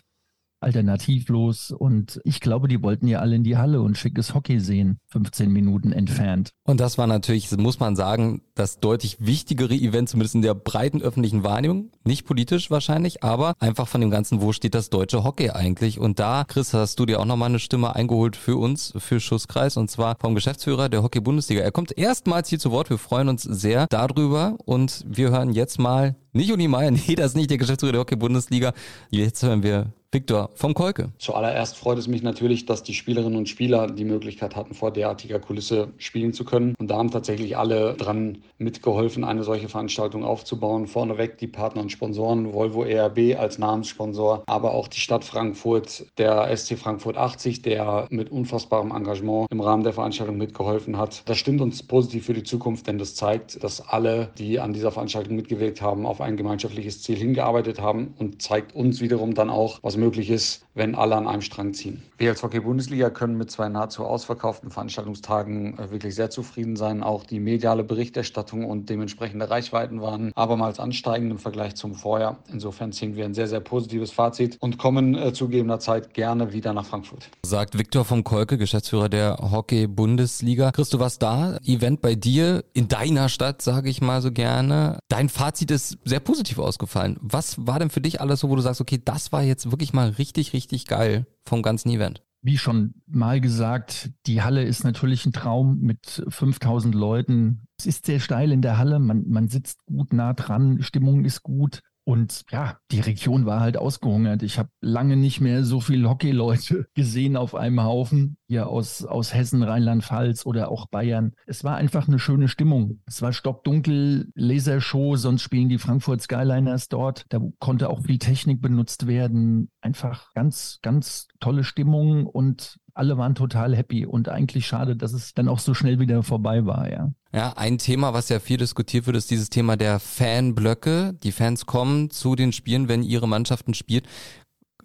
alternativlos. 0.66 1.72
Und 1.72 2.20
ich 2.24 2.42
glaube, 2.42 2.68
die 2.68 2.82
wollten 2.82 3.08
ja 3.08 3.20
alle 3.20 3.36
in 3.36 3.44
die 3.44 3.58
Halle 3.58 3.82
und 3.82 3.98
schickes 3.98 4.34
Hockey 4.34 4.60
sehen, 4.60 4.98
15 5.08 5.52
Minuten 5.52 5.94
entfernt. 5.94 6.50
Und 6.66 6.80
das 6.80 6.98
war 6.98 7.08
natürlich, 7.08 7.56
muss 7.56 7.80
man 7.80 7.96
sagen, 7.96 8.42
das 8.56 8.80
deutlich 8.80 9.18
wichtigere 9.20 9.74
Event, 9.74 10.10
zumindest 10.10 10.36
in 10.36 10.42
der 10.42 10.56
breiten 10.56 11.02
öffentlichen 11.02 11.44
Wahrnehmung. 11.44 11.92
Nicht 12.04 12.26
politisch 12.26 12.72
wahrscheinlich, 12.72 13.24
aber 13.24 13.54
einfach 13.60 13.88
von 13.88 14.02
dem 14.02 14.10
Ganzen, 14.10 14.42
wo 14.42 14.52
steht 14.52 14.74
das 14.74 14.90
deutsche 14.90 15.24
Hockey 15.24 15.52
eigentlich? 15.52 16.00
Und 16.00 16.20
da, 16.20 16.44
Chris, 16.46 16.74
hast 16.74 17.00
du 17.00 17.06
dir 17.06 17.20
auch 17.20 17.26
nochmal 17.26 17.50
eine 17.50 17.60
Stimme 17.60 17.96
eingeholt 17.96 18.36
für 18.36 18.58
uns, 18.58 18.94
für 18.98 19.20
Schusskreis, 19.20 19.78
und 19.78 19.92
zwar 19.92 20.16
vom 20.20 20.36
Geschäftsführer 20.36 20.90
der 20.90 21.04
Hockey-Bundesliga. 21.04 21.62
Er 21.62 21.72
kommt 21.72 21.98
erstmals 21.98 22.50
hier 22.50 22.60
zu 22.60 22.72
Wort. 22.72 22.90
Wir 22.90 22.98
freuen 22.98 23.30
uns 23.30 23.44
sehr 23.44 23.88
darüber 23.88 24.58
und 24.66 25.06
wir 25.08 25.30
hören 25.30 25.54
jetzt 25.54 25.80
mal 25.80 26.16
nicht 26.36 26.52
Uni 26.52 26.68
Meier, 26.68 26.92
nee, 27.08 27.16
das 27.16 27.28
ist 27.28 27.36
nicht 27.36 27.50
der 27.50 27.58
Geschäftsführer 27.58 27.94
der 27.94 28.02
Hockey-Bundesliga. 28.02 28.74
Jetzt 29.10 29.44
hören 29.44 29.64
wir 29.64 29.94
Viktor 30.16 30.50
vom 30.56 30.74
Kolke. 30.74 31.10
Zuallererst 31.18 31.76
freut 31.76 31.98
es 31.98 32.08
mich 32.08 32.24
natürlich, 32.24 32.66
dass 32.66 32.84
die 32.84 32.94
Spielerinnen 32.94 33.38
und 33.38 33.50
Spieler 33.50 33.88
die 33.88 34.06
Möglichkeit 34.06 34.56
hatten, 34.56 34.74
vor 34.74 34.92
derartiger 34.92 35.40
Kulisse 35.40 35.90
spielen 35.98 36.32
zu 36.32 36.46
können. 36.46 36.74
Und 36.80 36.90
da 36.90 36.96
haben 36.96 37.12
tatsächlich 37.12 37.58
alle 37.58 37.96
dran 37.96 38.38
mitgeholfen, 38.58 39.26
eine 39.26 39.44
solche 39.44 39.68
Veranstaltung 39.68 40.24
aufzubauen. 40.24 40.88
Vorneweg 40.88 41.38
die 41.38 41.48
Partner 41.48 41.82
und 41.82 41.92
Sponsoren, 41.92 42.54
Volvo 42.54 42.86
ERB 42.86 43.38
als 43.38 43.58
Namenssponsor, 43.58 44.44
aber 44.46 44.74
auch 44.74 44.88
die 44.88 45.02
Stadt 45.02 45.26
Frankfurt, 45.26 46.06
der 46.18 46.56
SC 46.56 46.80
Frankfurt 46.80 47.18
80, 47.18 47.62
der 47.62 48.08
mit 48.10 48.32
unfassbarem 48.32 48.92
Engagement 48.92 49.48
im 49.52 49.60
Rahmen 49.60 49.84
der 49.84 49.92
Veranstaltung 49.92 50.38
mitgeholfen 50.38 50.98
hat. 50.98 51.24
Das 51.26 51.38
stimmt 51.38 51.60
uns 51.60 51.84
positiv 51.84 52.26
für 52.26 52.34
die 52.34 52.44
Zukunft, 52.44 52.88
denn 52.88 53.00
das 53.00 53.16
zeigt, 53.16 53.62
dass 53.62 53.86
alle, 53.86 54.30
die 54.38 54.62
an 54.62 54.72
dieser 54.72 54.94
Veranstaltung 54.94 55.36
mitgewirkt 55.36 55.82
haben, 55.82 56.06
auf 56.06 56.22
ein 56.22 56.38
gemeinschaftliches 56.38 57.02
Ziel 57.02 57.18
hingearbeitet 57.18 57.82
haben 57.82 58.14
und 58.18 58.42
zeigt 58.42 58.74
uns 58.74 59.02
wiederum 59.02 59.34
dann 59.34 59.50
auch, 59.50 59.80
was 59.82 59.98
möglich 59.98 60.05
möglich 60.06 60.30
ist, 60.30 60.66
wenn 60.76 60.94
alle 60.94 61.16
an 61.16 61.28
einem 61.28 61.42
Strang 61.42 61.74
ziehen. 61.74 62.04
Wir 62.18 62.30
als 62.30 62.44
Hockey-Bundesliga 62.44 63.10
können 63.10 63.38
mit 63.38 63.50
zwei 63.50 63.70
nahezu 63.70 64.06
ausverkauften 64.06 64.70
Veranstaltungstagen 64.70 65.80
äh, 65.80 65.90
wirklich 65.90 66.14
sehr 66.14 66.30
zufrieden 66.30 66.76
sein. 66.76 67.02
Auch 67.02 67.26
die 67.26 67.40
mediale 67.40 67.84
Berichterstattung 67.84 68.66
und 68.66 68.90
dementsprechende 68.90 69.50
Reichweiten 69.50 70.02
waren 70.02 70.32
abermals 70.36 70.80
ansteigend 70.80 71.32
im 71.32 71.40
Vergleich 71.40 71.76
zum 71.76 71.96
Vorjahr. 71.96 72.38
Insofern 72.52 72.92
ziehen 72.92 73.16
wir 73.16 73.26
ein 73.26 73.34
sehr, 73.34 73.48
sehr 73.48 73.62
positives 73.62 74.12
Fazit 74.12 74.58
und 74.60 74.78
kommen 74.78 75.16
äh, 75.16 75.34
zu 75.34 75.48
gegebener 75.48 75.80
Zeit 75.80 76.14
gerne 76.14 76.54
wieder 76.54 76.74
nach 76.74 76.86
Frankfurt. 76.86 77.30
Sagt 77.44 77.78
Viktor 77.78 78.06
vom 78.06 78.24
Kolke, 78.24 78.58
Geschäftsführer 78.58 79.10
der 79.10 79.38
Hockey-Bundesliga. 79.38 80.72
Christo, 80.72 81.00
was 81.00 81.18
da? 81.18 81.58
Event 81.66 82.02
bei 82.02 82.16
dir 82.16 82.64
in 82.74 82.88
deiner 82.88 83.30
Stadt, 83.30 83.62
sage 83.62 83.90
ich 83.90 84.02
mal 84.02 84.22
so 84.22 84.32
gerne. 84.32 85.00
Dein 85.08 85.30
Fazit 85.30 85.72
ist 85.72 85.98
sehr 86.04 86.20
positiv 86.20 86.60
ausgefallen. 86.60 87.18
Was 87.22 87.56
war 87.66 87.80
denn 87.80 87.90
für 87.90 88.02
dich 88.02 88.22
alles 88.22 88.42
so, 88.42 88.50
wo 88.50 88.56
du 88.56 88.62
sagst, 88.62 88.82
okay, 88.82 89.02
das 89.04 89.32
war 89.32 89.42
jetzt 89.42 89.72
wirklich 89.72 89.85
mal 89.94 90.10
richtig, 90.10 90.54
richtig 90.54 90.86
geil 90.86 91.26
vom 91.46 91.62
ganzen 91.62 91.90
Event. 91.90 92.24
Wie 92.42 92.58
schon 92.58 92.94
mal 93.08 93.42
gesagt, 93.42 94.12
die 94.28 94.44
Halle 94.44 94.64
ist 94.64 94.84
natürlich 94.84 95.26
ein 95.26 95.34
Traum 95.34 95.80
mit 95.80 96.24
5000 96.28 96.94
Leuten. 96.94 97.68
Es 97.80 97.88
ist 97.88 98.06
sehr 98.06 98.20
steil 98.20 98.52
in 98.52 98.62
der 98.62 98.78
Halle, 98.78 99.00
man, 99.00 99.28
man 99.28 99.48
sitzt 99.48 99.84
gut 99.86 100.14
nah 100.14 100.34
dran, 100.34 100.82
Stimmung 100.84 101.26
ist 101.26 101.42
gut. 101.42 101.82
Und 102.06 102.44
ja, 102.52 102.78
die 102.92 103.00
Region 103.00 103.48
war 103.48 103.60
halt 103.60 103.78
ausgehungert. 103.78 104.44
Ich 104.44 104.60
habe 104.60 104.70
lange 104.80 105.18
nicht 105.18 105.42
mehr 105.42 105.64
so 105.64 105.80
viele 105.82 106.08
Hockeyleute 106.08 106.88
gesehen 106.94 107.36
auf 107.36 107.56
einem 107.56 107.84
Haufen, 107.84 108.38
hier 108.48 108.68
aus, 108.68 109.04
aus 109.04 109.34
Hessen, 109.34 109.64
Rheinland-Pfalz 109.64 110.46
oder 110.46 110.70
auch 110.70 110.86
Bayern. 110.88 111.34
Es 111.48 111.64
war 111.64 111.78
einfach 111.78 112.08
eine 112.08 112.20
schöne 112.20 112.48
Stimmung. 112.48 113.02
Es 113.08 113.24
war 113.24 113.34
stockdunkel, 113.34 114.30
Lasershow, 114.36 115.16
sonst 115.16 115.42
spielen 115.42 115.68
die 115.68 115.80
Frankfurt 115.80 116.22
Skyliners 116.22 116.90
dort. 116.90 117.26
Da 117.30 117.40
konnte 117.58 117.90
auch 117.90 118.04
viel 118.04 118.20
Technik 118.20 118.62
benutzt 118.62 119.08
werden. 119.08 119.72
Einfach 119.82 120.32
ganz, 120.36 120.78
ganz 120.84 121.28
tolle 121.40 121.64
Stimmung 121.64 122.28
und 122.28 122.78
alle 122.96 123.18
waren 123.18 123.36
total 123.36 123.76
happy 123.76 124.06
und 124.06 124.30
eigentlich 124.30 124.66
schade, 124.66 124.96
dass 124.96 125.14
es 125.14 125.34
dann 125.34 125.50
auch 125.50 125.60
so 125.60 125.74
schnell 125.74 126.00
wieder 126.00 126.24
vorbei 126.24 126.66
war, 126.66 126.90
ja. 126.90 127.12
Ja, 127.34 127.54
ein 127.58 127.78
Thema, 127.78 128.14
was 128.14 128.30
ja 128.30 128.40
viel 128.40 128.58
diskutiert 128.58 129.06
wird, 129.06 129.18
ist 129.18 129.30
dieses 129.30 129.50
Thema 129.50 129.76
der 129.76 130.00
Fanblöcke. 130.00 131.14
Die 131.22 131.34
Fans 131.34 131.66
kommen 131.66 132.10
zu 132.10 132.36
den 132.36 132.54
Spielen, 132.54 132.88
wenn 132.88 133.04
ihre 133.04 133.28
Mannschaften 133.28 133.74
spielt. 133.74 134.08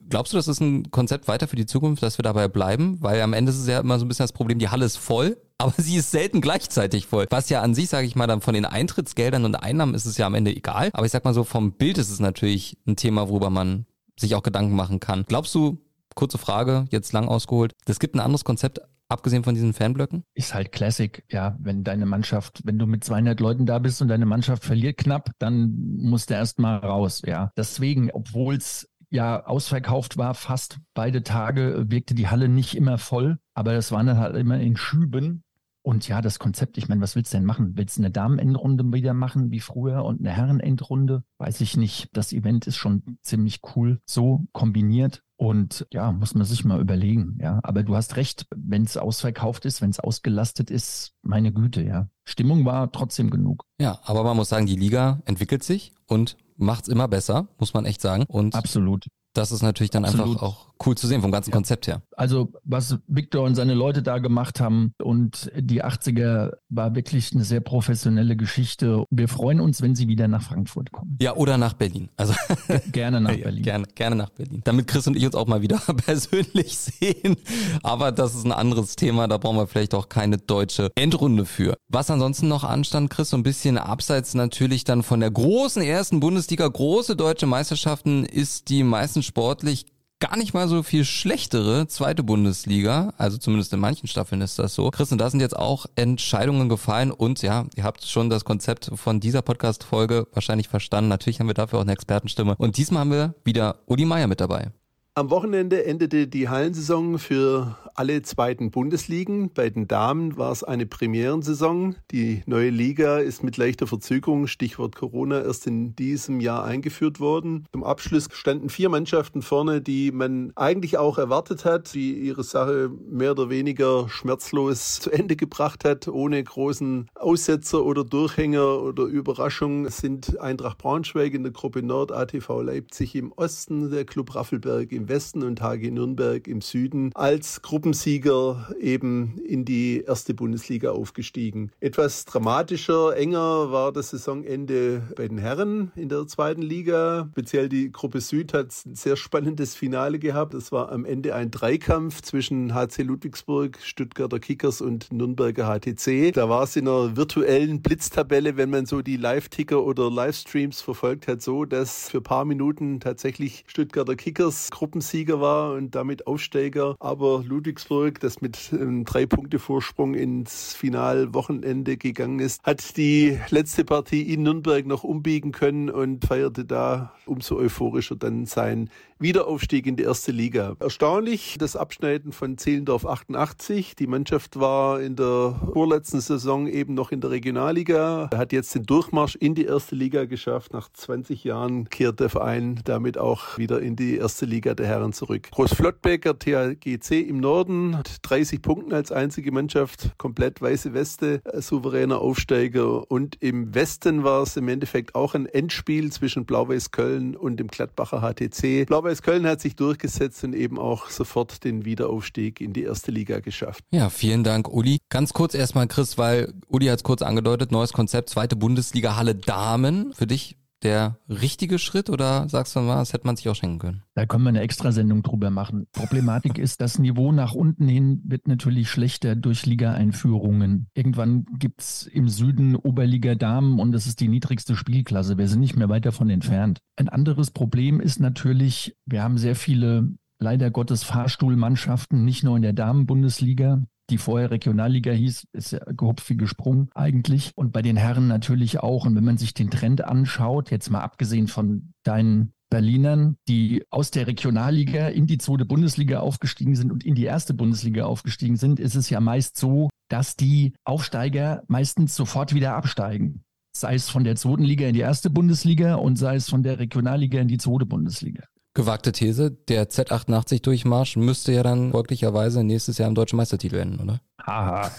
Glaubst 0.08 0.32
du, 0.32 0.36
das 0.36 0.48
ist 0.48 0.60
ein 0.60 0.90
Konzept 0.90 1.28
weiter 1.28 1.46
für 1.46 1.54
die 1.54 1.66
Zukunft, 1.66 2.02
dass 2.02 2.18
wir 2.18 2.24
dabei 2.24 2.48
bleiben? 2.48 3.00
Weil 3.00 3.20
am 3.20 3.32
Ende 3.32 3.52
ist 3.52 3.58
es 3.58 3.68
ja 3.68 3.78
immer 3.78 4.00
so 4.00 4.04
ein 4.04 4.08
bisschen 4.08 4.24
das 4.24 4.32
Problem, 4.32 4.58
die 4.58 4.68
Halle 4.68 4.84
ist 4.84 4.96
voll, 4.96 5.36
aber 5.58 5.72
sie 5.76 5.96
ist 5.96 6.10
selten 6.10 6.40
gleichzeitig 6.40 7.06
voll. 7.06 7.26
Was 7.30 7.48
ja 7.48 7.62
an 7.62 7.76
sich, 7.76 7.88
sage 7.88 8.08
ich 8.08 8.16
mal, 8.16 8.26
dann 8.26 8.40
von 8.40 8.54
den 8.54 8.64
Eintrittsgeldern 8.64 9.44
und 9.44 9.54
Einnahmen 9.54 9.94
ist 9.94 10.06
es 10.06 10.18
ja 10.18 10.26
am 10.26 10.34
Ende 10.34 10.50
egal. 10.50 10.90
Aber 10.94 11.06
ich 11.06 11.12
sag 11.12 11.24
mal 11.24 11.34
so, 11.34 11.44
vom 11.44 11.72
Bild 11.72 11.98
ist 11.98 12.10
es 12.10 12.18
natürlich 12.18 12.76
ein 12.88 12.96
Thema, 12.96 13.28
worüber 13.28 13.50
man 13.50 13.86
sich 14.18 14.34
auch 14.34 14.42
Gedanken 14.42 14.74
machen 14.74 14.98
kann. 14.98 15.24
Glaubst 15.28 15.54
du, 15.54 15.78
kurze 16.20 16.38
Frage, 16.38 16.84
jetzt 16.90 17.14
lang 17.14 17.28
ausgeholt. 17.28 17.72
Es 17.86 17.98
gibt 17.98 18.14
ein 18.14 18.20
anderes 18.20 18.44
Konzept, 18.44 18.78
abgesehen 19.08 19.42
von 19.42 19.54
diesen 19.54 19.72
Fanblöcken? 19.72 20.22
Ist 20.34 20.52
halt 20.54 20.70
Classic, 20.70 21.24
ja. 21.30 21.56
Wenn 21.58 21.82
deine 21.82 22.04
Mannschaft, 22.04 22.60
wenn 22.64 22.78
du 22.78 22.86
mit 22.86 23.02
200 23.02 23.40
Leuten 23.40 23.64
da 23.64 23.78
bist 23.78 24.02
und 24.02 24.08
deine 24.08 24.26
Mannschaft 24.26 24.62
verliert 24.62 24.98
knapp, 24.98 25.30
dann 25.38 25.74
musst 25.96 26.28
du 26.28 26.34
erst 26.34 26.58
mal 26.58 26.76
raus, 26.76 27.22
ja. 27.24 27.50
Deswegen, 27.56 28.10
obwohl 28.10 28.56
es 28.56 28.86
ja 29.08 29.44
ausverkauft 29.46 30.18
war, 30.18 30.34
fast 30.34 30.78
beide 30.92 31.22
Tage, 31.22 31.86
wirkte 31.88 32.14
die 32.14 32.28
Halle 32.28 32.50
nicht 32.50 32.76
immer 32.76 32.98
voll, 32.98 33.38
aber 33.54 33.72
das 33.72 33.90
waren 33.90 34.06
dann 34.06 34.18
halt 34.18 34.36
immer 34.36 34.60
in 34.60 34.76
Schüben. 34.76 35.42
Und 35.82 36.06
ja, 36.08 36.20
das 36.20 36.38
Konzept, 36.38 36.76
ich 36.76 36.88
meine, 36.88 37.00
was 37.00 37.16
willst 37.16 37.32
du 37.32 37.38
denn 37.38 37.46
machen? 37.46 37.72
Willst 37.76 37.96
du 37.96 38.02
eine 38.02 38.10
Damenendrunde 38.10 38.84
wieder 38.92 39.14
machen 39.14 39.50
wie 39.50 39.60
früher 39.60 40.04
und 40.04 40.20
eine 40.20 40.30
Herrenendrunde? 40.30 41.24
Weiß 41.38 41.60
ich 41.62 41.76
nicht. 41.76 42.08
Das 42.12 42.32
Event 42.32 42.66
ist 42.66 42.76
schon 42.76 43.18
ziemlich 43.22 43.60
cool 43.74 44.00
so 44.04 44.44
kombiniert. 44.52 45.22
Und 45.36 45.86
ja, 45.90 46.12
muss 46.12 46.34
man 46.34 46.44
sich 46.44 46.66
mal 46.66 46.82
überlegen, 46.82 47.38
ja. 47.40 47.60
Aber 47.62 47.82
du 47.82 47.96
hast 47.96 48.16
recht, 48.16 48.46
wenn 48.54 48.82
es 48.82 48.98
ausverkauft 48.98 49.64
ist, 49.64 49.80
wenn 49.80 49.88
es 49.88 49.98
ausgelastet 49.98 50.70
ist, 50.70 51.14
meine 51.22 51.50
Güte, 51.50 51.82
ja. 51.82 52.10
Stimmung 52.24 52.66
war 52.66 52.92
trotzdem 52.92 53.30
genug. 53.30 53.64
Ja, 53.80 54.00
aber 54.04 54.22
man 54.22 54.36
muss 54.36 54.50
sagen, 54.50 54.66
die 54.66 54.76
Liga 54.76 55.22
entwickelt 55.24 55.62
sich 55.62 55.94
und 56.06 56.36
macht 56.56 56.82
es 56.82 56.88
immer 56.88 57.08
besser, 57.08 57.48
muss 57.58 57.72
man 57.72 57.86
echt 57.86 58.02
sagen. 58.02 58.24
Und 58.28 58.54
Absolut. 58.54 59.06
Das 59.32 59.50
ist 59.50 59.62
natürlich 59.62 59.90
dann 59.90 60.04
Absolut. 60.04 60.28
einfach 60.28 60.42
auch 60.42 60.69
cool 60.84 60.96
zu 60.96 61.06
sehen 61.06 61.20
vom 61.20 61.32
ganzen 61.32 61.50
ja. 61.50 61.54
Konzept 61.54 61.86
her. 61.86 62.02
Also 62.16 62.52
was 62.64 62.98
Victor 63.06 63.44
und 63.44 63.54
seine 63.54 63.74
Leute 63.74 64.02
da 64.02 64.18
gemacht 64.18 64.60
haben 64.60 64.92
und 65.02 65.50
die 65.56 65.84
80er 65.84 66.52
war 66.68 66.94
wirklich 66.94 67.32
eine 67.32 67.44
sehr 67.44 67.60
professionelle 67.60 68.36
Geschichte. 68.36 69.04
Wir 69.10 69.28
freuen 69.28 69.60
uns, 69.60 69.82
wenn 69.82 69.94
sie 69.94 70.08
wieder 70.08 70.28
nach 70.28 70.42
Frankfurt 70.42 70.92
kommen. 70.92 71.18
Ja, 71.20 71.34
oder 71.36 71.58
nach 71.58 71.74
Berlin. 71.74 72.08
Also 72.16 72.34
gerne 72.92 73.20
nach 73.20 73.36
Berlin. 73.36 73.62
Gerne, 73.62 73.86
gerne 73.94 74.16
nach 74.16 74.30
Berlin. 74.30 74.60
Damit 74.64 74.86
Chris 74.86 75.06
und 75.06 75.16
ich 75.16 75.24
uns 75.24 75.34
auch 75.34 75.46
mal 75.46 75.62
wieder 75.62 75.78
persönlich 76.06 76.76
sehen. 76.76 77.36
Aber 77.82 78.12
das 78.12 78.34
ist 78.34 78.44
ein 78.44 78.52
anderes 78.52 78.96
Thema. 78.96 79.28
Da 79.28 79.38
brauchen 79.38 79.56
wir 79.56 79.66
vielleicht 79.66 79.94
auch 79.94 80.08
keine 80.08 80.38
deutsche 80.38 80.90
Endrunde 80.94 81.44
für. 81.44 81.76
Was 81.88 82.10
ansonsten 82.10 82.48
noch 82.48 82.64
anstand, 82.64 83.10
Chris, 83.10 83.30
so 83.30 83.36
ein 83.36 83.42
bisschen 83.42 83.78
abseits 83.78 84.34
natürlich 84.34 84.84
dann 84.84 85.02
von 85.02 85.20
der 85.20 85.30
großen 85.30 85.82
ersten 85.82 86.20
Bundesliga, 86.20 86.66
große 86.66 87.16
deutsche 87.16 87.46
Meisterschaften, 87.46 88.24
ist 88.24 88.68
die 88.68 88.82
meisten 88.82 89.22
sportlich 89.22 89.86
gar 90.20 90.36
nicht 90.36 90.54
mal 90.54 90.68
so 90.68 90.82
viel 90.82 91.04
schlechtere 91.04 91.88
zweite 91.88 92.22
Bundesliga. 92.22 93.12
Also 93.16 93.38
zumindest 93.38 93.72
in 93.72 93.80
manchen 93.80 94.06
Staffeln 94.06 94.40
ist 94.42 94.58
das 94.58 94.74
so. 94.74 94.90
Chris, 94.90 95.10
und 95.10 95.18
da 95.18 95.30
sind 95.30 95.40
jetzt 95.40 95.56
auch 95.56 95.86
Entscheidungen 95.96 96.68
gefallen 96.68 97.10
und 97.10 97.42
ja, 97.42 97.66
ihr 97.74 97.84
habt 97.84 98.04
schon 98.04 98.30
das 98.30 98.44
Konzept 98.44 98.90
von 98.94 99.18
dieser 99.18 99.42
Podcast-Folge 99.42 100.28
wahrscheinlich 100.32 100.68
verstanden. 100.68 101.08
Natürlich 101.08 101.40
haben 101.40 101.48
wir 101.48 101.54
dafür 101.54 101.78
auch 101.78 101.84
eine 101.84 101.92
Expertenstimme. 101.92 102.54
Und 102.58 102.76
diesmal 102.76 103.00
haben 103.00 103.10
wir 103.10 103.34
wieder 103.44 103.80
Uli 103.86 104.04
Meier 104.04 104.26
mit 104.26 104.40
dabei. 104.40 104.70
Am 105.16 105.28
Wochenende 105.30 105.84
endete 105.86 106.28
die 106.28 106.48
Hallensaison 106.48 107.18
für 107.18 107.76
alle 107.96 108.22
zweiten 108.22 108.70
Bundesligen. 108.70 109.52
Bei 109.52 109.68
den 109.68 109.88
Damen 109.88 110.36
war 110.36 110.52
es 110.52 110.62
eine 110.62 110.86
Premierensaison. 110.86 111.96
Die 112.12 112.44
neue 112.46 112.70
Liga 112.70 113.18
ist 113.18 113.42
mit 113.42 113.56
leichter 113.56 113.88
Verzögerung, 113.88 114.46
Stichwort 114.46 114.94
Corona, 114.94 115.42
erst 115.42 115.66
in 115.66 115.96
diesem 115.96 116.38
Jahr 116.38 116.64
eingeführt 116.64 117.18
worden. 117.18 117.66
Zum 117.72 117.82
Abschluss 117.82 118.28
standen 118.32 118.68
vier 118.68 118.88
Mannschaften 118.88 119.42
vorne, 119.42 119.82
die 119.82 120.12
man 120.12 120.52
eigentlich 120.54 120.96
auch 120.96 121.18
erwartet 121.18 121.64
hat, 121.64 121.92
die 121.92 122.12
ihre 122.12 122.44
Sache 122.44 122.92
mehr 123.10 123.32
oder 123.32 123.50
weniger 123.50 124.08
schmerzlos 124.08 125.00
zu 125.00 125.10
Ende 125.10 125.34
gebracht 125.34 125.84
hat, 125.84 126.06
ohne 126.06 126.42
großen 126.42 127.08
Aussetzer 127.16 127.84
oder 127.84 128.04
Durchhänger 128.04 128.80
oder 128.80 129.02
Überraschung. 129.02 129.86
Es 129.86 129.96
sind 129.96 130.38
Eintracht 130.40 130.78
Braunschweig 130.78 131.34
in 131.34 131.42
der 131.42 131.52
Gruppe 131.52 131.82
Nord, 131.82 132.12
ATV 132.12 132.62
Leipzig 132.62 133.16
im 133.16 133.32
Osten, 133.32 133.90
der 133.90 134.04
Club 134.04 134.36
Raffelberg 134.36 134.92
im 134.92 134.99
Westen 135.08 135.42
und 135.42 135.62
HG 135.62 135.90
Nürnberg 135.90 136.46
im 136.46 136.60
Süden 136.60 137.10
als 137.14 137.62
Gruppensieger 137.62 138.74
eben 138.80 139.38
in 139.44 139.64
die 139.64 140.02
erste 140.06 140.34
Bundesliga 140.34 140.90
aufgestiegen. 140.90 141.70
Etwas 141.80 142.24
dramatischer, 142.24 143.16
enger 143.16 143.72
war 143.72 143.92
das 143.92 144.10
Saisonende 144.10 145.02
bei 145.16 145.28
den 145.28 145.38
Herren 145.38 145.92
in 145.96 146.08
der 146.08 146.26
zweiten 146.26 146.62
Liga. 146.62 147.28
Speziell 147.32 147.68
die 147.68 147.90
Gruppe 147.92 148.20
Süd 148.20 148.52
hat 148.52 148.74
ein 148.86 148.94
sehr 148.94 149.16
spannendes 149.16 149.74
Finale 149.74 150.18
gehabt. 150.18 150.54
Das 150.54 150.72
war 150.72 150.92
am 150.92 151.04
Ende 151.04 151.34
ein 151.34 151.50
Dreikampf 151.50 152.22
zwischen 152.22 152.74
HC 152.74 153.02
Ludwigsburg, 153.02 153.78
Stuttgarter 153.82 154.38
Kickers 154.38 154.80
und 154.80 155.12
Nürnberger 155.12 155.66
HTC. 155.66 156.32
Da 156.32 156.48
war 156.48 156.64
es 156.64 156.76
in 156.76 156.86
einer 156.86 157.16
virtuellen 157.16 157.82
Blitztabelle, 157.82 158.56
wenn 158.56 158.70
man 158.70 158.86
so 158.86 159.02
die 159.02 159.16
Live-Ticker 159.16 159.82
oder 159.84 160.10
Livestreams 160.10 160.80
verfolgt 160.80 161.26
hat, 161.28 161.42
so, 161.42 161.64
dass 161.64 162.10
für 162.10 162.18
ein 162.18 162.24
paar 162.24 162.44
Minuten 162.44 163.00
tatsächlich 163.00 163.64
Stuttgarter 163.66 164.16
Kickers 164.16 164.70
Gruppe 164.70 164.89
Gruppensieger 164.90 165.40
war 165.40 165.74
und 165.74 165.94
damit 165.94 166.26
Aufsteiger. 166.26 166.96
Aber 166.98 167.44
Ludwigsburg, 167.46 168.18
das 168.18 168.40
mit 168.40 168.70
einem 168.72 169.04
drei 169.04 169.24
Punkte 169.24 169.60
Vorsprung 169.60 170.14
ins 170.14 170.74
Finalwochenende 170.74 171.96
gegangen 171.96 172.40
ist, 172.40 172.60
hat 172.64 172.96
die 172.96 173.38
letzte 173.50 173.84
Partie 173.84 174.22
in 174.22 174.42
Nürnberg 174.42 174.84
noch 174.86 175.04
umbiegen 175.04 175.52
können 175.52 175.90
und 175.90 176.24
feierte 176.24 176.64
da 176.64 177.12
umso 177.24 177.56
euphorischer 177.56 178.16
dann 178.16 178.46
sein 178.46 178.90
Wiederaufstieg 179.20 179.86
in 179.86 179.96
die 179.96 180.02
erste 180.04 180.32
Liga. 180.32 180.76
Erstaunlich 180.80 181.56
das 181.58 181.76
Abschneiden 181.76 182.32
von 182.32 182.56
Zehlendorf 182.56 183.04
88. 183.04 183.94
Die 183.94 184.06
Mannschaft 184.06 184.58
war 184.58 184.98
in 185.02 185.14
der 185.14 185.60
vorletzten 185.74 186.22
Saison 186.22 186.66
eben 186.66 186.94
noch 186.94 187.12
in 187.12 187.20
der 187.20 187.30
Regionalliga, 187.30 188.30
hat 188.34 188.54
jetzt 188.54 188.74
den 188.74 188.84
Durchmarsch 188.84 189.34
in 189.36 189.54
die 189.54 189.66
erste 189.66 189.94
Liga 189.94 190.24
geschafft. 190.24 190.72
Nach 190.72 190.90
20 190.90 191.44
Jahren 191.44 191.90
kehrt 191.90 192.18
der 192.18 192.30
Verein 192.30 192.80
damit 192.84 193.18
auch 193.18 193.58
wieder 193.58 193.82
in 193.82 193.94
die 193.94 194.16
erste 194.16 194.46
Liga 194.46 194.72
der 194.72 194.86
Herren 194.86 195.12
zurück. 195.12 195.50
Großflottbecker 195.50 196.38
THGC 196.38 197.20
im 197.20 197.40
Norden 197.40 197.98
hat 197.98 198.16
30 198.22 198.62
Punkte 198.62 198.96
als 198.96 199.12
einzige 199.12 199.52
Mannschaft, 199.52 200.16
komplett 200.16 200.62
weiße 200.62 200.94
Weste, 200.94 201.42
souveräner 201.58 202.22
Aufsteiger. 202.22 203.10
Und 203.10 203.36
im 203.40 203.74
Westen 203.74 204.24
war 204.24 204.44
es 204.44 204.56
im 204.56 204.68
Endeffekt 204.68 205.14
auch 205.14 205.34
ein 205.34 205.44
Endspiel 205.44 206.10
zwischen 206.10 206.46
Blau-Weiß 206.46 206.90
Köln 206.90 207.36
und 207.36 207.58
dem 207.58 207.68
Gladbacher 207.68 208.22
HTC. 208.22 208.86
Blau-Weiß 209.10 209.22
Köln 209.22 209.46
hat 209.46 209.60
sich 209.60 209.74
durchgesetzt 209.74 210.44
und 210.44 210.54
eben 210.54 210.78
auch 210.78 211.10
sofort 211.10 211.64
den 211.64 211.84
Wiederaufstieg 211.84 212.60
in 212.60 212.72
die 212.72 212.84
erste 212.84 213.10
Liga 213.10 213.40
geschafft. 213.40 213.84
Ja, 213.90 214.08
vielen 214.08 214.44
Dank, 214.44 214.68
Uli. 214.68 214.98
Ganz 215.08 215.32
kurz 215.32 215.54
erstmal, 215.54 215.88
Chris, 215.88 216.16
weil 216.16 216.52
Uli 216.68 216.86
hat 216.86 216.98
es 216.98 217.02
kurz 217.02 217.22
angedeutet, 217.22 217.72
neues 217.72 217.92
Konzept, 217.92 218.30
zweite 218.30 218.54
Bundesliga 218.54 219.16
Halle 219.16 219.34
Damen. 219.34 220.12
Für 220.14 220.28
dich 220.28 220.56
der 220.82 221.18
richtige 221.28 221.78
Schritt 221.78 222.10
oder 222.10 222.48
sagst 222.48 222.74
du 222.74 222.80
mal, 222.80 222.96
das 222.96 223.12
hätte 223.12 223.26
man 223.26 223.36
sich 223.36 223.48
auch 223.48 223.54
schenken 223.54 223.78
können? 223.78 224.02
Da 224.14 224.26
können 224.26 224.44
wir 224.44 224.48
eine 224.50 224.60
Extrasendung 224.60 225.22
drüber 225.22 225.50
machen. 225.50 225.86
Problematik 225.92 226.58
ist, 226.58 226.80
das 226.80 226.98
Niveau 226.98 227.32
nach 227.32 227.54
unten 227.54 227.88
hin 227.88 228.22
wird 228.24 228.48
natürlich 228.48 228.90
schlechter 228.90 229.36
durch 229.36 229.66
Liga-Einführungen. 229.66 230.88
Irgendwann 230.94 231.46
gibt 231.58 231.80
es 231.82 232.06
im 232.06 232.28
Süden 232.28 232.76
Oberliga 232.76 233.34
Damen 233.34 233.78
und 233.78 233.92
das 233.92 234.06
ist 234.06 234.20
die 234.20 234.28
niedrigste 234.28 234.76
Spielklasse. 234.76 235.38
Wir 235.38 235.48
sind 235.48 235.60
nicht 235.60 235.76
mehr 235.76 235.88
weit 235.88 236.06
davon 236.06 236.30
entfernt. 236.30 236.80
Ein 236.96 237.08
anderes 237.08 237.50
Problem 237.50 238.00
ist 238.00 238.20
natürlich, 238.20 238.96
wir 239.06 239.22
haben 239.22 239.38
sehr 239.38 239.56
viele 239.56 240.14
leider 240.38 240.70
Gottes 240.70 241.04
Fahrstuhlmannschaften, 241.04 242.24
nicht 242.24 242.42
nur 242.42 242.56
in 242.56 242.62
der 242.62 242.72
Damenbundesliga, 242.72 243.84
die 244.10 244.18
vorher 244.18 244.50
Regionalliga 244.50 245.12
hieß, 245.12 245.46
ist 245.52 245.72
ja 245.72 245.78
gehupft 245.78 246.28
wie 246.28 246.36
gesprungen 246.36 246.90
eigentlich. 246.94 247.52
Und 247.54 247.72
bei 247.72 247.82
den 247.82 247.96
Herren 247.96 248.28
natürlich 248.28 248.80
auch. 248.80 249.06
Und 249.06 249.16
wenn 249.16 249.24
man 249.24 249.38
sich 249.38 249.54
den 249.54 249.70
Trend 249.70 250.04
anschaut, 250.04 250.70
jetzt 250.70 250.90
mal 250.90 251.00
abgesehen 251.00 251.48
von 251.48 251.92
deinen 252.02 252.52
Berlinern, 252.70 253.36
die 253.48 253.84
aus 253.90 254.10
der 254.10 254.26
Regionalliga 254.26 255.08
in 255.08 255.26
die 255.26 255.38
zweite 255.38 255.64
Bundesliga 255.64 256.20
aufgestiegen 256.20 256.76
sind 256.76 256.92
und 256.92 257.04
in 257.04 257.16
die 257.16 257.24
erste 257.24 257.52
Bundesliga 257.52 258.04
aufgestiegen 258.04 258.56
sind, 258.56 258.78
ist 258.78 258.94
es 258.94 259.10
ja 259.10 259.20
meist 259.20 259.56
so, 259.56 259.90
dass 260.08 260.36
die 260.36 260.72
Aufsteiger 260.84 261.64
meistens 261.66 262.14
sofort 262.14 262.54
wieder 262.54 262.74
absteigen. 262.74 263.42
Sei 263.76 263.94
es 263.94 264.08
von 264.08 264.24
der 264.24 264.36
zweiten 264.36 264.64
Liga 264.64 264.86
in 264.86 264.94
die 264.94 265.00
erste 265.00 265.30
Bundesliga 265.30 265.96
und 265.96 266.16
sei 266.16 266.36
es 266.36 266.48
von 266.48 266.62
der 266.62 266.78
Regionalliga 266.78 267.40
in 267.40 267.48
die 267.48 267.58
zweite 267.58 267.86
Bundesliga. 267.86 268.44
Gewagte 268.72 269.10
These, 269.10 269.50
der 269.50 269.88
Z88-Durchmarsch 269.90 271.18
müsste 271.18 271.52
ja 271.52 271.64
dann 271.64 271.90
folglicherweise 271.90 272.62
nächstes 272.62 272.98
Jahr 272.98 273.08
im 273.08 273.16
deutschen 273.16 273.36
Meistertitel 273.36 273.76
enden, 273.76 274.00
oder? 274.00 274.20
Haha. 274.46 274.90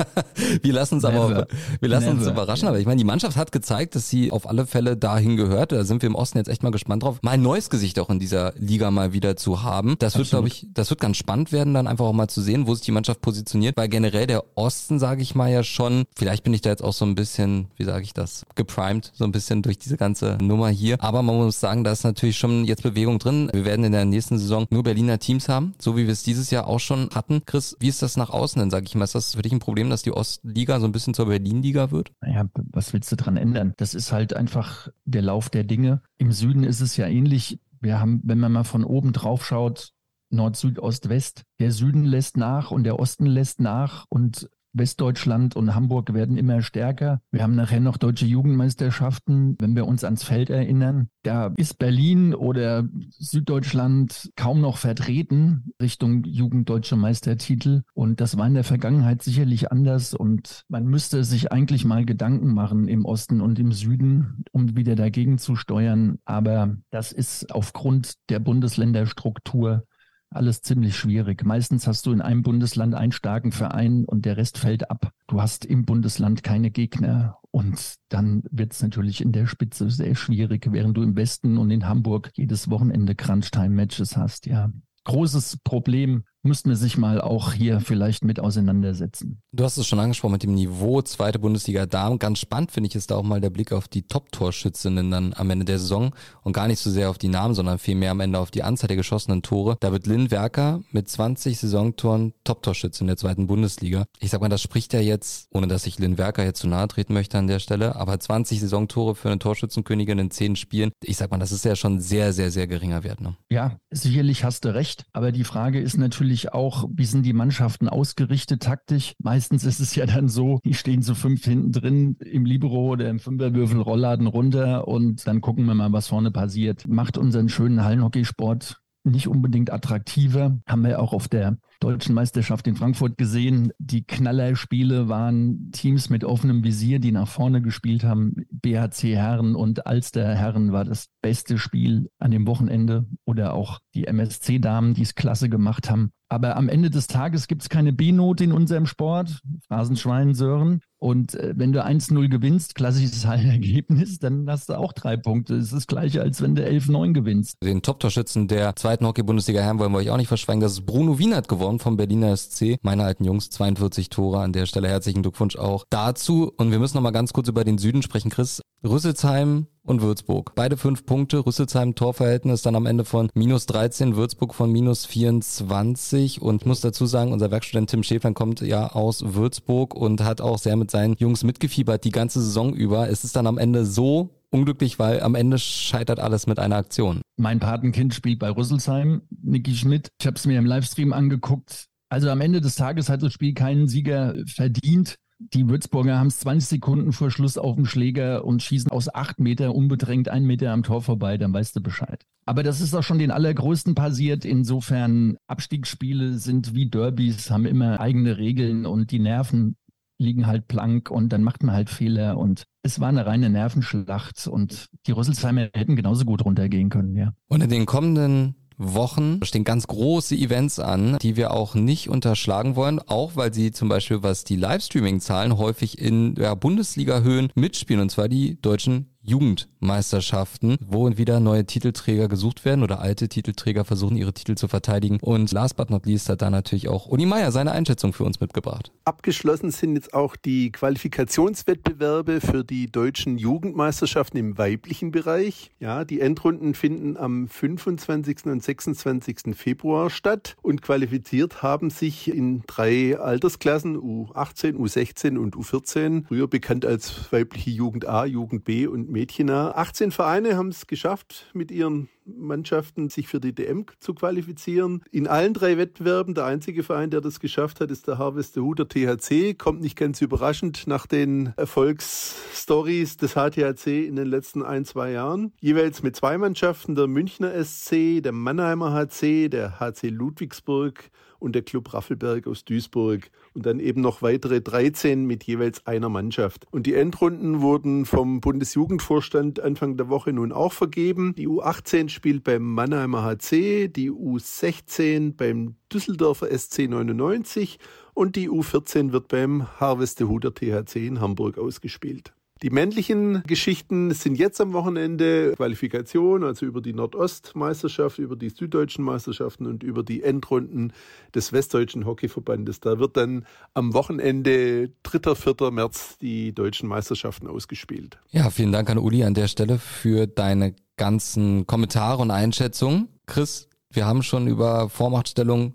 wir 0.62 0.72
lassen 0.72 0.94
uns 0.96 1.04
aber, 1.04 1.46
wir 1.80 1.88
lassen 1.88 2.06
Never. 2.06 2.18
uns 2.18 2.26
überraschen. 2.26 2.68
Aber 2.68 2.78
ich 2.78 2.86
meine, 2.86 2.98
die 2.98 3.04
Mannschaft 3.04 3.36
hat 3.36 3.52
gezeigt, 3.52 3.94
dass 3.94 4.08
sie 4.08 4.32
auf 4.32 4.48
alle 4.48 4.66
Fälle 4.66 4.96
dahin 4.96 5.36
gehört. 5.36 5.72
Da 5.72 5.84
sind 5.84 6.02
wir 6.02 6.08
im 6.08 6.14
Osten 6.14 6.38
jetzt 6.38 6.48
echt 6.48 6.62
mal 6.62 6.70
gespannt 6.70 7.02
drauf, 7.02 7.18
mal 7.22 7.32
ein 7.32 7.42
neues 7.42 7.70
Gesicht 7.70 7.98
auch 7.98 8.10
in 8.10 8.18
dieser 8.18 8.52
Liga 8.56 8.90
mal 8.90 9.12
wieder 9.12 9.36
zu 9.36 9.62
haben. 9.62 9.96
Das 9.98 10.16
wird, 10.16 10.28
glaube 10.28 10.48
ich, 10.48 10.66
das 10.72 10.90
wird 10.90 11.00
ganz 11.00 11.16
spannend 11.16 11.52
werden, 11.52 11.74
dann 11.74 11.86
einfach 11.86 12.04
auch 12.04 12.12
mal 12.12 12.28
zu 12.28 12.40
sehen, 12.40 12.66
wo 12.66 12.74
sich 12.74 12.84
die 12.84 12.92
Mannschaft 12.92 13.20
positioniert. 13.20 13.76
Weil 13.76 13.88
generell 13.88 14.26
der 14.26 14.44
Osten, 14.54 14.98
sage 14.98 15.22
ich 15.22 15.34
mal 15.34 15.50
ja 15.50 15.62
schon, 15.62 16.04
vielleicht 16.16 16.44
bin 16.44 16.54
ich 16.54 16.60
da 16.60 16.70
jetzt 16.70 16.82
auch 16.82 16.92
so 16.92 17.04
ein 17.04 17.14
bisschen, 17.14 17.68
wie 17.76 17.84
sage 17.84 18.04
ich 18.04 18.14
das, 18.14 18.44
geprimed, 18.54 19.12
so 19.14 19.24
ein 19.24 19.32
bisschen 19.32 19.62
durch 19.62 19.78
diese 19.78 19.96
ganze 19.96 20.38
Nummer 20.40 20.68
hier. 20.68 20.96
Aber 21.00 21.22
man 21.22 21.36
muss 21.36 21.60
sagen, 21.60 21.84
da 21.84 21.92
ist 21.92 22.04
natürlich 22.04 22.38
schon 22.38 22.64
jetzt 22.64 22.82
Bewegung 22.82 23.18
drin. 23.18 23.50
Wir 23.52 23.64
werden 23.64 23.84
in 23.84 23.92
der 23.92 24.04
nächsten 24.04 24.38
Saison 24.38 24.66
nur 24.70 24.82
Berliner 24.82 25.18
Teams 25.18 25.48
haben, 25.48 25.74
so 25.78 25.96
wie 25.96 26.06
wir 26.06 26.12
es 26.12 26.22
dieses 26.22 26.50
Jahr 26.50 26.66
auch 26.66 26.80
schon 26.80 27.10
hatten. 27.14 27.42
Chris, 27.46 27.76
wie 27.80 27.88
ist 27.88 28.02
das 28.02 28.16
nach 28.16 28.30
außen 28.30 28.60
denn, 28.60 28.70
sage 28.70 28.86
ich 28.86 28.94
mal? 28.94 29.04
Ist 29.04 29.14
das 29.14 29.34
für 29.34 29.42
dich 29.42 29.52
ein 29.52 29.58
Problem, 29.58 29.90
dass 29.90 30.02
die 30.02 30.12
Ostliga 30.34 30.80
so 30.80 30.86
ein 30.86 30.92
bisschen 30.92 31.14
zur 31.14 31.26
Berlin-Liga 31.26 31.90
wird? 31.90 32.12
Naja, 32.20 32.48
was 32.54 32.92
willst 32.92 33.10
du 33.12 33.16
dran 33.16 33.36
ändern? 33.36 33.74
Das 33.76 33.94
ist 33.94 34.12
halt 34.12 34.34
einfach 34.34 34.88
der 35.04 35.22
Lauf 35.22 35.50
der 35.50 35.64
Dinge. 35.64 36.02
Im 36.18 36.32
Süden 36.32 36.64
ist 36.64 36.80
es 36.80 36.96
ja 36.96 37.06
ähnlich. 37.06 37.60
Wir 37.80 38.00
haben, 38.00 38.20
wenn 38.24 38.38
man 38.38 38.52
mal 38.52 38.64
von 38.64 38.84
oben 38.84 39.12
drauf 39.12 39.44
schaut, 39.44 39.92
Nord, 40.30 40.56
Süd, 40.56 40.78
Ost, 40.78 41.08
West. 41.08 41.42
Der 41.60 41.70
Süden 41.70 42.04
lässt 42.04 42.36
nach 42.36 42.70
und 42.70 42.84
der 42.84 42.98
Osten 42.98 43.26
lässt 43.26 43.60
nach 43.60 44.06
und 44.08 44.48
Westdeutschland 44.74 45.56
und 45.56 45.74
Hamburg 45.74 46.12
werden 46.12 46.36
immer 46.36 46.60
stärker. 46.62 47.20
Wir 47.30 47.42
haben 47.42 47.54
nachher 47.54 47.80
noch 47.80 47.96
deutsche 47.96 48.26
Jugendmeisterschaften. 48.26 49.56
Wenn 49.58 49.76
wir 49.76 49.86
uns 49.86 50.04
ans 50.04 50.24
Feld 50.24 50.50
erinnern, 50.50 51.08
da 51.22 51.52
ist 51.56 51.78
Berlin 51.78 52.34
oder 52.34 52.86
Süddeutschland 53.10 54.30
kaum 54.36 54.60
noch 54.60 54.76
vertreten 54.76 55.72
Richtung 55.80 56.24
Jugenddeutsche 56.24 56.96
Meistertitel. 56.96 57.82
Und 57.94 58.20
das 58.20 58.36
war 58.36 58.46
in 58.46 58.54
der 58.54 58.64
Vergangenheit 58.64 59.22
sicherlich 59.22 59.70
anders. 59.70 60.12
Und 60.12 60.64
man 60.68 60.86
müsste 60.86 61.24
sich 61.24 61.52
eigentlich 61.52 61.84
mal 61.84 62.04
Gedanken 62.04 62.52
machen 62.52 62.88
im 62.88 63.04
Osten 63.04 63.40
und 63.40 63.58
im 63.58 63.72
Süden, 63.72 64.44
um 64.52 64.76
wieder 64.76 64.96
dagegen 64.96 65.38
zu 65.38 65.56
steuern. 65.56 66.18
Aber 66.24 66.76
das 66.90 67.12
ist 67.12 67.52
aufgrund 67.52 68.14
der 68.28 68.40
Bundesländerstruktur 68.40 69.84
alles 70.30 70.62
ziemlich 70.62 70.96
schwierig. 70.96 71.44
Meistens 71.44 71.86
hast 71.86 72.06
du 72.06 72.12
in 72.12 72.20
einem 72.20 72.42
Bundesland 72.42 72.94
einen 72.94 73.12
starken 73.12 73.52
Verein 73.52 74.04
und 74.04 74.24
der 74.24 74.36
Rest 74.36 74.58
fällt 74.58 74.90
ab. 74.90 75.12
Du 75.28 75.40
hast 75.40 75.64
im 75.64 75.84
Bundesland 75.84 76.42
keine 76.42 76.70
Gegner 76.70 77.38
und 77.50 77.94
dann 78.08 78.42
wird 78.50 78.72
es 78.72 78.82
natürlich 78.82 79.20
in 79.20 79.32
der 79.32 79.46
Spitze 79.46 79.88
sehr 79.90 80.14
schwierig, 80.16 80.66
während 80.70 80.96
du 80.96 81.02
im 81.02 81.16
Westen 81.16 81.56
und 81.56 81.70
in 81.70 81.86
Hamburg 81.86 82.30
jedes 82.34 82.68
Wochenende 82.68 83.14
Crunch-Time-Matches 83.14 84.16
hast. 84.16 84.46
Ja, 84.46 84.72
großes 85.04 85.58
Problem 85.62 86.24
müssten 86.44 86.68
wir 86.68 86.76
sich 86.76 86.98
mal 86.98 87.20
auch 87.20 87.52
hier 87.52 87.80
vielleicht 87.80 88.24
mit 88.24 88.38
auseinandersetzen. 88.38 89.40
Du 89.52 89.64
hast 89.64 89.78
es 89.78 89.86
schon 89.86 89.98
angesprochen 89.98 90.32
mit 90.32 90.42
dem 90.42 90.54
Niveau 90.54 91.00
zweite 91.02 91.38
Bundesliga 91.38 91.86
Damen. 91.86 92.18
Ganz 92.18 92.38
spannend 92.38 92.70
finde 92.70 92.88
ich 92.88 92.94
ist 92.94 93.10
da 93.10 93.16
auch 93.16 93.22
mal 93.22 93.40
der 93.40 93.50
Blick 93.50 93.72
auf 93.72 93.88
die 93.88 94.02
Top-Torschützinnen 94.06 95.10
dann 95.10 95.34
am 95.34 95.50
Ende 95.50 95.64
der 95.64 95.78
Saison 95.78 96.14
und 96.42 96.52
gar 96.52 96.68
nicht 96.68 96.80
so 96.80 96.90
sehr 96.90 97.10
auf 97.10 97.18
die 97.18 97.28
Namen, 97.28 97.54
sondern 97.54 97.78
vielmehr 97.78 98.10
am 98.10 98.20
Ende 98.20 98.38
auf 98.38 98.50
die 98.50 98.62
Anzahl 98.62 98.88
der 98.88 98.96
geschossenen 98.96 99.42
Tore. 99.42 99.76
Da 99.80 99.92
wird 99.92 100.06
Lynn 100.06 100.30
Werker 100.30 100.82
mit 100.90 101.08
20 101.08 101.58
Saisontoren 101.58 102.34
Top-Torschützin 102.44 103.06
der 103.06 103.16
zweiten 103.16 103.46
Bundesliga. 103.46 104.04
Ich 104.20 104.30
sag 104.30 104.40
mal, 104.40 104.48
das 104.48 104.62
spricht 104.62 104.92
ja 104.92 105.00
jetzt, 105.00 105.48
ohne 105.52 105.66
dass 105.66 105.86
ich 105.86 105.98
Lynn 105.98 106.18
Werker 106.18 106.44
jetzt 106.44 106.60
zu 106.60 106.68
nahe 106.68 106.88
treten 106.88 107.14
möchte 107.14 107.38
an 107.38 107.46
der 107.46 107.58
Stelle, 107.58 107.96
aber 107.96 108.20
20 108.20 108.60
Saisontore 108.60 109.14
für 109.14 109.28
eine 109.28 109.38
Torschützenkönigin 109.38 110.18
in 110.18 110.30
10 110.30 110.56
Spielen. 110.56 110.92
Ich 111.02 111.16
sag 111.16 111.30
mal, 111.30 111.38
das 111.38 111.52
ist 111.52 111.64
ja 111.64 111.74
schon 111.74 112.00
sehr, 112.00 112.32
sehr, 112.32 112.50
sehr 112.50 112.66
geringer 112.66 113.02
Wert. 113.02 113.20
Ne? 113.20 113.36
Ja, 113.48 113.78
sicherlich 113.90 114.44
hast 114.44 114.64
du 114.64 114.74
recht. 114.74 115.04
Aber 115.12 115.32
die 115.32 115.44
Frage 115.44 115.80
ist 115.80 115.96
natürlich, 115.96 116.33
natürlich 116.34 116.52
auch, 116.52 116.88
wie 116.92 117.04
sind 117.04 117.24
die 117.24 117.32
Mannschaften 117.32 117.88
ausgerichtet 117.88 118.62
taktisch? 118.62 119.14
Meistens 119.22 119.64
ist 119.64 119.78
es 119.78 119.94
ja 119.94 120.04
dann 120.04 120.28
so, 120.28 120.58
die 120.64 120.74
stehen 120.74 121.02
zu 121.02 121.14
fünf 121.14 121.44
hinten 121.44 121.70
drin 121.70 122.16
im 122.18 122.44
Libero 122.44 122.92
oder 122.92 123.08
im 123.08 123.20
Fünferwürfel 123.20 123.80
Rollladen 123.80 124.26
runter 124.26 124.88
und 124.88 125.26
dann 125.28 125.40
gucken 125.40 125.64
wir 125.66 125.74
mal, 125.74 125.92
was 125.92 126.08
vorne 126.08 126.32
passiert. 126.32 126.88
Macht 126.88 127.18
unseren 127.18 127.48
schönen 127.48 127.84
Hallenhockeysport 127.84 128.80
nicht 129.04 129.28
unbedingt 129.28 129.72
attraktiver. 129.72 130.58
Haben 130.66 130.84
wir 130.84 131.00
auch 131.00 131.12
auf 131.12 131.28
der 131.28 131.58
deutschen 131.80 132.14
Meisterschaft 132.14 132.66
in 132.66 132.76
Frankfurt 132.76 133.18
gesehen. 133.18 133.72
Die 133.78 134.04
Knallerspiele 134.04 135.08
waren 135.08 135.70
Teams 135.72 136.08
mit 136.08 136.24
offenem 136.24 136.64
Visier, 136.64 136.98
die 136.98 137.12
nach 137.12 137.28
vorne 137.28 137.60
gespielt 137.60 138.04
haben. 138.04 138.46
BHC 138.50 139.14
Herren 139.14 139.54
und 139.54 139.86
Alster 139.86 140.34
Herren 140.34 140.72
war 140.72 140.84
das 140.84 141.08
beste 141.20 141.58
Spiel 141.58 142.10
an 142.18 142.30
dem 142.30 142.46
Wochenende 142.46 143.06
oder 143.24 143.54
auch 143.54 143.80
die 143.94 144.06
MSC 144.06 144.58
Damen, 144.58 144.94
die 144.94 145.02
es 145.02 145.14
klasse 145.14 145.48
gemacht 145.48 145.90
haben. 145.90 146.10
Aber 146.30 146.56
am 146.56 146.68
Ende 146.68 146.90
des 146.90 147.06
Tages 147.06 147.46
gibt 147.46 147.62
es 147.62 147.68
keine 147.68 147.92
B-Note 147.92 148.42
in 148.42 148.52
unserem 148.52 148.86
Sport. 148.86 149.40
Phrasenschwein, 149.68 150.34
Sören. 150.34 150.80
Und 151.04 151.34
äh, 151.34 151.52
wenn 151.54 151.74
du 151.74 151.84
1-0 151.84 152.28
gewinnst, 152.30 152.74
klassisches 152.74 153.24
Ergebnis, 153.26 154.20
dann 154.20 154.48
hast 154.48 154.70
du 154.70 154.78
auch 154.78 154.94
drei 154.94 155.18
Punkte. 155.18 155.56
Das 155.56 155.64
ist 155.64 155.74
das 155.74 155.86
gleiche, 155.86 156.22
als 156.22 156.40
wenn 156.40 156.54
du 156.54 156.66
11-9 156.66 157.12
gewinnst. 157.12 157.58
Den 157.62 157.82
Top-Torschützen 157.82 158.48
der 158.48 158.74
zweiten 158.74 159.04
Hockey-Bundesliga 159.04 159.60
Herren 159.60 159.78
wollen 159.78 159.92
wir 159.92 159.98
euch 159.98 160.08
auch 160.08 160.16
nicht 160.16 160.28
verschweigen. 160.28 160.62
Das 160.62 160.72
ist 160.72 160.86
Bruno 160.86 161.18
Wienert 161.18 161.46
gewonnen 161.46 161.78
vom 161.78 161.98
Berliner 161.98 162.34
SC. 162.34 162.78
Meine 162.80 163.04
alten 163.04 163.24
Jungs, 163.24 163.50
42 163.50 164.08
Tore. 164.08 164.40
An 164.40 164.54
der 164.54 164.64
Stelle 164.64 164.88
herzlichen 164.88 165.20
Glückwunsch 165.20 165.56
auch 165.56 165.84
dazu. 165.90 166.50
Und 166.56 166.70
wir 166.70 166.78
müssen 166.78 166.96
noch 166.96 167.02
mal 167.02 167.10
ganz 167.10 167.34
kurz 167.34 167.48
über 167.48 167.64
den 167.64 167.76
Süden 167.76 168.00
sprechen. 168.00 168.30
Chris, 168.30 168.62
Rüsselsheim 168.84 169.66
und 169.82 170.02
Würzburg. 170.02 170.54
Beide 170.54 170.76
fünf 170.76 171.06
Punkte. 171.06 171.46
Rüsselsheim 171.46 171.94
Torverhältnis 171.94 172.62
dann 172.62 172.76
am 172.76 172.86
Ende 172.86 173.04
von 173.04 173.30
minus 173.34 173.66
13, 173.66 174.16
Würzburg 174.16 174.54
von 174.54 174.70
minus 174.70 175.06
24. 175.06 176.42
Und 176.42 176.62
ich 176.62 176.66
muss 176.66 176.80
dazu 176.80 177.06
sagen, 177.06 177.32
unser 177.32 177.50
Werkstudent 177.50 177.90
Tim 177.90 178.02
Schäflein 178.02 178.34
kommt 178.34 178.60
ja 178.60 178.88
aus 178.88 179.34
Würzburg 179.34 179.94
und 179.94 180.22
hat 180.22 180.40
auch 180.40 180.58
sehr 180.58 180.76
mit 180.76 180.90
seinen 180.90 181.14
Jungs 181.18 181.44
mitgefiebert 181.44 182.04
die 182.04 182.10
ganze 182.10 182.40
Saison 182.40 182.74
über. 182.74 183.08
Es 183.08 183.24
ist 183.24 183.36
dann 183.36 183.46
am 183.46 183.58
Ende 183.58 183.86
so 183.86 184.30
unglücklich, 184.50 184.98
weil 184.98 185.20
am 185.20 185.34
Ende 185.34 185.58
scheitert 185.58 186.20
alles 186.20 186.46
mit 186.46 186.58
einer 186.58 186.76
Aktion. 186.76 187.22
Mein 187.36 187.60
Patenkind 187.60 188.14
spielt 188.14 188.38
bei 188.38 188.50
Rüsselsheim, 188.50 189.22
Niki 189.42 189.74
Schmidt. 189.74 190.08
Ich 190.20 190.26
habe 190.26 190.36
es 190.36 190.46
mir 190.46 190.58
im 190.58 190.66
Livestream 190.66 191.12
angeguckt. 191.12 191.86
Also 192.08 192.30
am 192.30 192.40
Ende 192.40 192.60
des 192.60 192.76
Tages 192.76 193.08
hat 193.08 193.22
das 193.22 193.32
Spiel 193.32 193.54
keinen 193.54 193.88
Sieger 193.88 194.34
verdient. 194.46 195.16
Die 195.38 195.68
Würzburger 195.68 196.18
haben 196.18 196.28
es 196.28 196.38
20 196.40 196.68
Sekunden 196.68 197.12
vor 197.12 197.30
Schluss 197.30 197.58
auf 197.58 197.76
dem 197.76 197.86
Schläger 197.86 198.44
und 198.44 198.62
schießen 198.62 198.90
aus 198.90 199.12
acht 199.12 199.40
Meter 199.40 199.74
unbedrängt 199.74 200.28
einen 200.28 200.46
Meter 200.46 200.70
am 200.72 200.82
Tor 200.82 201.02
vorbei, 201.02 201.38
dann 201.38 201.52
weißt 201.52 201.76
du 201.76 201.82
Bescheid. 201.82 202.24
Aber 202.46 202.62
das 202.62 202.80
ist 202.80 202.94
auch 202.94 203.02
schon 203.02 203.18
den 203.18 203.30
allergrößten 203.30 203.94
passiert. 203.94 204.44
Insofern 204.44 205.36
Abstiegsspiele 205.46 206.38
sind 206.38 206.74
wie 206.74 206.88
Derbys, 206.88 207.50
haben 207.50 207.66
immer 207.66 208.00
eigene 208.00 208.38
Regeln 208.38 208.86
und 208.86 209.10
die 209.10 209.18
Nerven 209.18 209.76
liegen 210.18 210.46
halt 210.46 210.68
blank 210.68 211.10
und 211.10 211.32
dann 211.32 211.42
macht 211.42 211.62
man 211.62 211.74
halt 211.74 211.90
Fehler 211.90 212.38
und 212.38 212.64
es 212.82 213.00
war 213.00 213.08
eine 213.08 213.26
reine 213.26 213.50
Nervenschlacht 213.50 214.46
und 214.46 214.88
die 215.06 215.12
Rüsselsheimer 215.12 215.70
hätten 215.74 215.96
genauso 215.96 216.24
gut 216.24 216.44
runtergehen 216.44 216.88
können, 216.88 217.16
ja. 217.16 217.32
Und 217.48 217.62
in 217.62 217.70
den 217.70 217.86
kommenden 217.86 218.54
Wochen 218.76 219.40
stehen 219.44 219.64
ganz 219.64 219.86
große 219.86 220.34
Events 220.34 220.78
an, 220.78 221.18
die 221.22 221.36
wir 221.36 221.52
auch 221.52 221.74
nicht 221.74 222.08
unterschlagen 222.08 222.76
wollen, 222.76 222.98
auch 222.98 223.36
weil 223.36 223.52
sie 223.54 223.72
zum 223.72 223.88
Beispiel, 223.88 224.22
was 224.22 224.44
die 224.44 224.56
Livestreaming-Zahlen 224.56 225.56
häufig 225.58 225.98
in 225.98 226.34
ja, 226.36 226.54
Bundesliga-Höhen 226.54 227.50
mitspielen, 227.54 228.02
und 228.02 228.10
zwar 228.10 228.28
die 228.28 228.60
deutschen 228.60 229.13
Jugendmeisterschaften, 229.24 230.76
wo 230.86 231.04
wieder 231.16 231.40
neue 231.40 231.64
Titelträger 231.64 232.28
gesucht 232.28 232.64
werden 232.64 232.82
oder 232.82 233.00
alte 233.00 233.28
Titelträger 233.28 233.84
versuchen, 233.84 234.16
ihre 234.16 234.34
Titel 234.34 234.54
zu 234.54 234.68
verteidigen. 234.68 235.18
Und 235.20 235.50
last 235.52 235.76
but 235.76 235.90
not 235.90 236.04
least 236.06 236.28
hat 236.28 236.42
da 236.42 236.50
natürlich 236.50 236.88
auch 236.88 237.06
Uni 237.06 237.24
Meier 237.24 237.50
seine 237.50 237.72
Einschätzung 237.72 238.12
für 238.12 238.24
uns 238.24 238.40
mitgebracht. 238.40 238.92
Abgeschlossen 239.04 239.70
sind 239.70 239.94
jetzt 239.94 240.12
auch 240.12 240.36
die 240.36 240.72
Qualifikationswettbewerbe 240.72 242.40
für 242.40 242.64
die 242.64 242.90
deutschen 242.90 243.38
Jugendmeisterschaften 243.38 244.38
im 244.38 244.58
weiblichen 244.58 245.10
Bereich. 245.10 245.70
Ja, 245.80 246.04
die 246.04 246.20
Endrunden 246.20 246.74
finden 246.74 247.16
am 247.16 247.48
25. 247.48 248.46
und 248.46 248.62
26. 248.62 249.54
Februar 249.54 250.10
statt 250.10 250.56
und 250.62 250.82
qualifiziert 250.82 251.62
haben 251.62 251.90
sich 251.90 252.28
in 252.28 252.62
drei 252.66 253.18
Altersklassen 253.18 253.96
U18, 253.96 254.74
U16 254.74 255.38
und 255.38 255.56
U14, 255.56 256.26
früher 256.26 256.48
bekannt 256.48 256.84
als 256.84 257.32
weibliche 257.32 257.70
Jugend 257.70 258.06
A, 258.06 258.26
Jugend 258.26 258.64
B 258.64 258.86
und 258.86 259.13
Mädchener. 259.14 259.78
18 259.78 260.10
Vereine 260.10 260.56
haben 260.56 260.68
es 260.68 260.86
geschafft, 260.88 261.46
mit 261.54 261.70
ihren 261.70 262.08
Mannschaften 262.26 263.08
sich 263.08 263.28
für 263.28 263.40
die 263.40 263.54
DM 263.54 263.86
zu 264.00 264.12
qualifizieren. 264.12 265.04
In 265.12 265.28
allen 265.28 265.54
drei 265.54 265.78
Wettbewerben, 265.78 266.34
der 266.34 266.46
einzige 266.46 266.82
Verein, 266.82 267.10
der 267.10 267.20
das 267.20 267.38
geschafft 267.38 267.80
hat, 267.80 267.90
ist 267.90 268.08
der 268.08 268.18
Harvestehuder 268.18 268.88
THC. 268.88 269.54
Kommt 269.54 269.80
nicht 269.80 269.96
ganz 269.96 270.20
überraschend 270.20 270.86
nach 270.86 271.06
den 271.06 271.54
Erfolgsstories 271.56 273.16
des 273.16 273.34
HTHC 273.34 274.06
in 274.06 274.16
den 274.16 274.26
letzten 274.26 274.62
ein, 274.62 274.84
zwei 274.84 275.12
Jahren. 275.12 275.52
Jeweils 275.60 276.02
mit 276.02 276.16
zwei 276.16 276.36
Mannschaften, 276.36 276.96
der 276.96 277.06
Münchner 277.06 277.52
SC, 277.64 278.20
der 278.20 278.32
Mannheimer 278.32 278.92
HC, 278.92 279.48
der 279.48 279.78
HC 279.78 280.08
Ludwigsburg 280.08 281.10
und 281.38 281.54
der 281.54 281.62
Club 281.62 281.94
Raffelberg 281.94 282.46
aus 282.46 282.64
Duisburg 282.64 283.30
und 283.54 283.66
dann 283.66 283.80
eben 283.80 284.00
noch 284.00 284.20
weitere 284.20 284.60
13 284.60 285.24
mit 285.24 285.44
jeweils 285.44 285.86
einer 285.86 286.08
Mannschaft. 286.08 286.66
Und 286.70 286.86
die 286.86 286.94
Endrunden 286.94 287.60
wurden 287.60 288.04
vom 288.04 288.40
Bundesjugendvorstand 288.40 289.60
Anfang 289.60 289.96
der 289.96 290.08
Woche 290.08 290.32
nun 290.32 290.52
auch 290.52 290.72
vergeben. 290.72 291.34
Die 291.36 291.48
U18 291.48 292.08
spielt 292.08 292.44
beim 292.44 292.62
Mannheimer 292.62 293.22
HC, 293.22 293.88
die 293.88 294.10
U16 294.10 295.36
beim 295.36 295.76
Düsseldorfer 295.92 296.56
SC 296.56 296.88
99 296.88 297.78
und 298.12 298.36
die 298.36 298.50
U14 298.50 299.12
wird 299.12 299.28
beim 299.28 299.66
Harvestehuder 299.80 300.54
THC 300.54 301.06
in 301.06 301.20
Hamburg 301.20 301.58
ausgespielt. 301.58 302.32
Die 302.64 302.70
männlichen 302.70 303.42
Geschichten 303.46 304.14
sind 304.14 304.36
jetzt 304.36 304.58
am 304.58 304.72
Wochenende 304.72 305.52
Qualifikation, 305.54 306.44
also 306.44 306.64
über 306.64 306.80
die 306.80 306.94
Nordostmeisterschaft, 306.94 308.18
über 308.18 308.36
die 308.36 308.48
süddeutschen 308.48 309.04
Meisterschaften 309.04 309.66
und 309.66 309.82
über 309.82 310.02
die 310.02 310.22
Endrunden 310.22 310.94
des 311.34 311.52
Westdeutschen 311.52 312.06
Hockeyverbandes. 312.06 312.80
Da 312.80 312.98
wird 312.98 313.18
dann 313.18 313.44
am 313.74 313.92
Wochenende 313.92 314.90
3. 315.02 315.34
4. 315.34 315.72
März 315.72 316.16
die 316.22 316.54
deutschen 316.54 316.88
Meisterschaften 316.88 317.48
ausgespielt. 317.48 318.18
Ja, 318.30 318.48
vielen 318.48 318.72
Dank 318.72 318.88
an 318.88 318.96
Uli 318.96 319.24
an 319.24 319.34
der 319.34 319.48
Stelle 319.48 319.78
für 319.78 320.26
deine 320.26 320.74
ganzen 320.96 321.66
Kommentare 321.66 322.22
und 322.22 322.30
Einschätzungen. 322.30 323.08
Chris, 323.26 323.68
wir 323.90 324.06
haben 324.06 324.22
schon 324.22 324.46
über 324.46 324.88
Vormachtstellung 324.88 325.74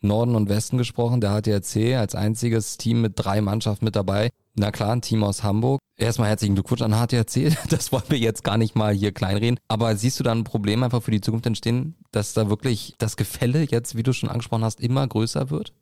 Norden 0.00 0.34
und 0.34 0.48
Westen 0.48 0.78
gesprochen. 0.78 1.20
Der 1.20 1.38
HTRC 1.38 1.98
als 1.98 2.14
einziges 2.14 2.78
Team 2.78 3.02
mit 3.02 3.12
drei 3.16 3.42
Mannschaften 3.42 3.84
mit 3.84 3.96
dabei. 3.96 4.30
Na 4.54 4.70
klar, 4.70 4.92
ein 4.92 5.00
Team 5.00 5.24
aus 5.24 5.42
Hamburg. 5.42 5.80
Erstmal 5.96 6.28
herzlichen 6.28 6.54
Glückwunsch 6.54 6.82
an 6.82 6.92
HTRC. 6.92 7.56
Das 7.70 7.90
wollen 7.92 8.04
wir 8.08 8.18
jetzt 8.18 8.44
gar 8.44 8.58
nicht 8.58 8.74
mal 8.74 8.92
hier 8.92 9.12
kleinreden. 9.12 9.58
Aber 9.68 9.96
siehst 9.96 10.20
du 10.20 10.24
da 10.24 10.32
ein 10.32 10.44
Problem 10.44 10.82
einfach 10.82 11.02
für 11.02 11.10
die 11.10 11.20
Zukunft 11.20 11.46
entstehen, 11.46 11.96
dass 12.10 12.34
da 12.34 12.50
wirklich 12.50 12.94
das 12.98 13.16
Gefälle 13.16 13.66
jetzt, 13.70 13.96
wie 13.96 14.02
du 14.02 14.12
schon 14.12 14.28
angesprochen 14.28 14.64
hast, 14.64 14.80
immer 14.80 15.06
größer 15.06 15.50
wird? 15.50 15.72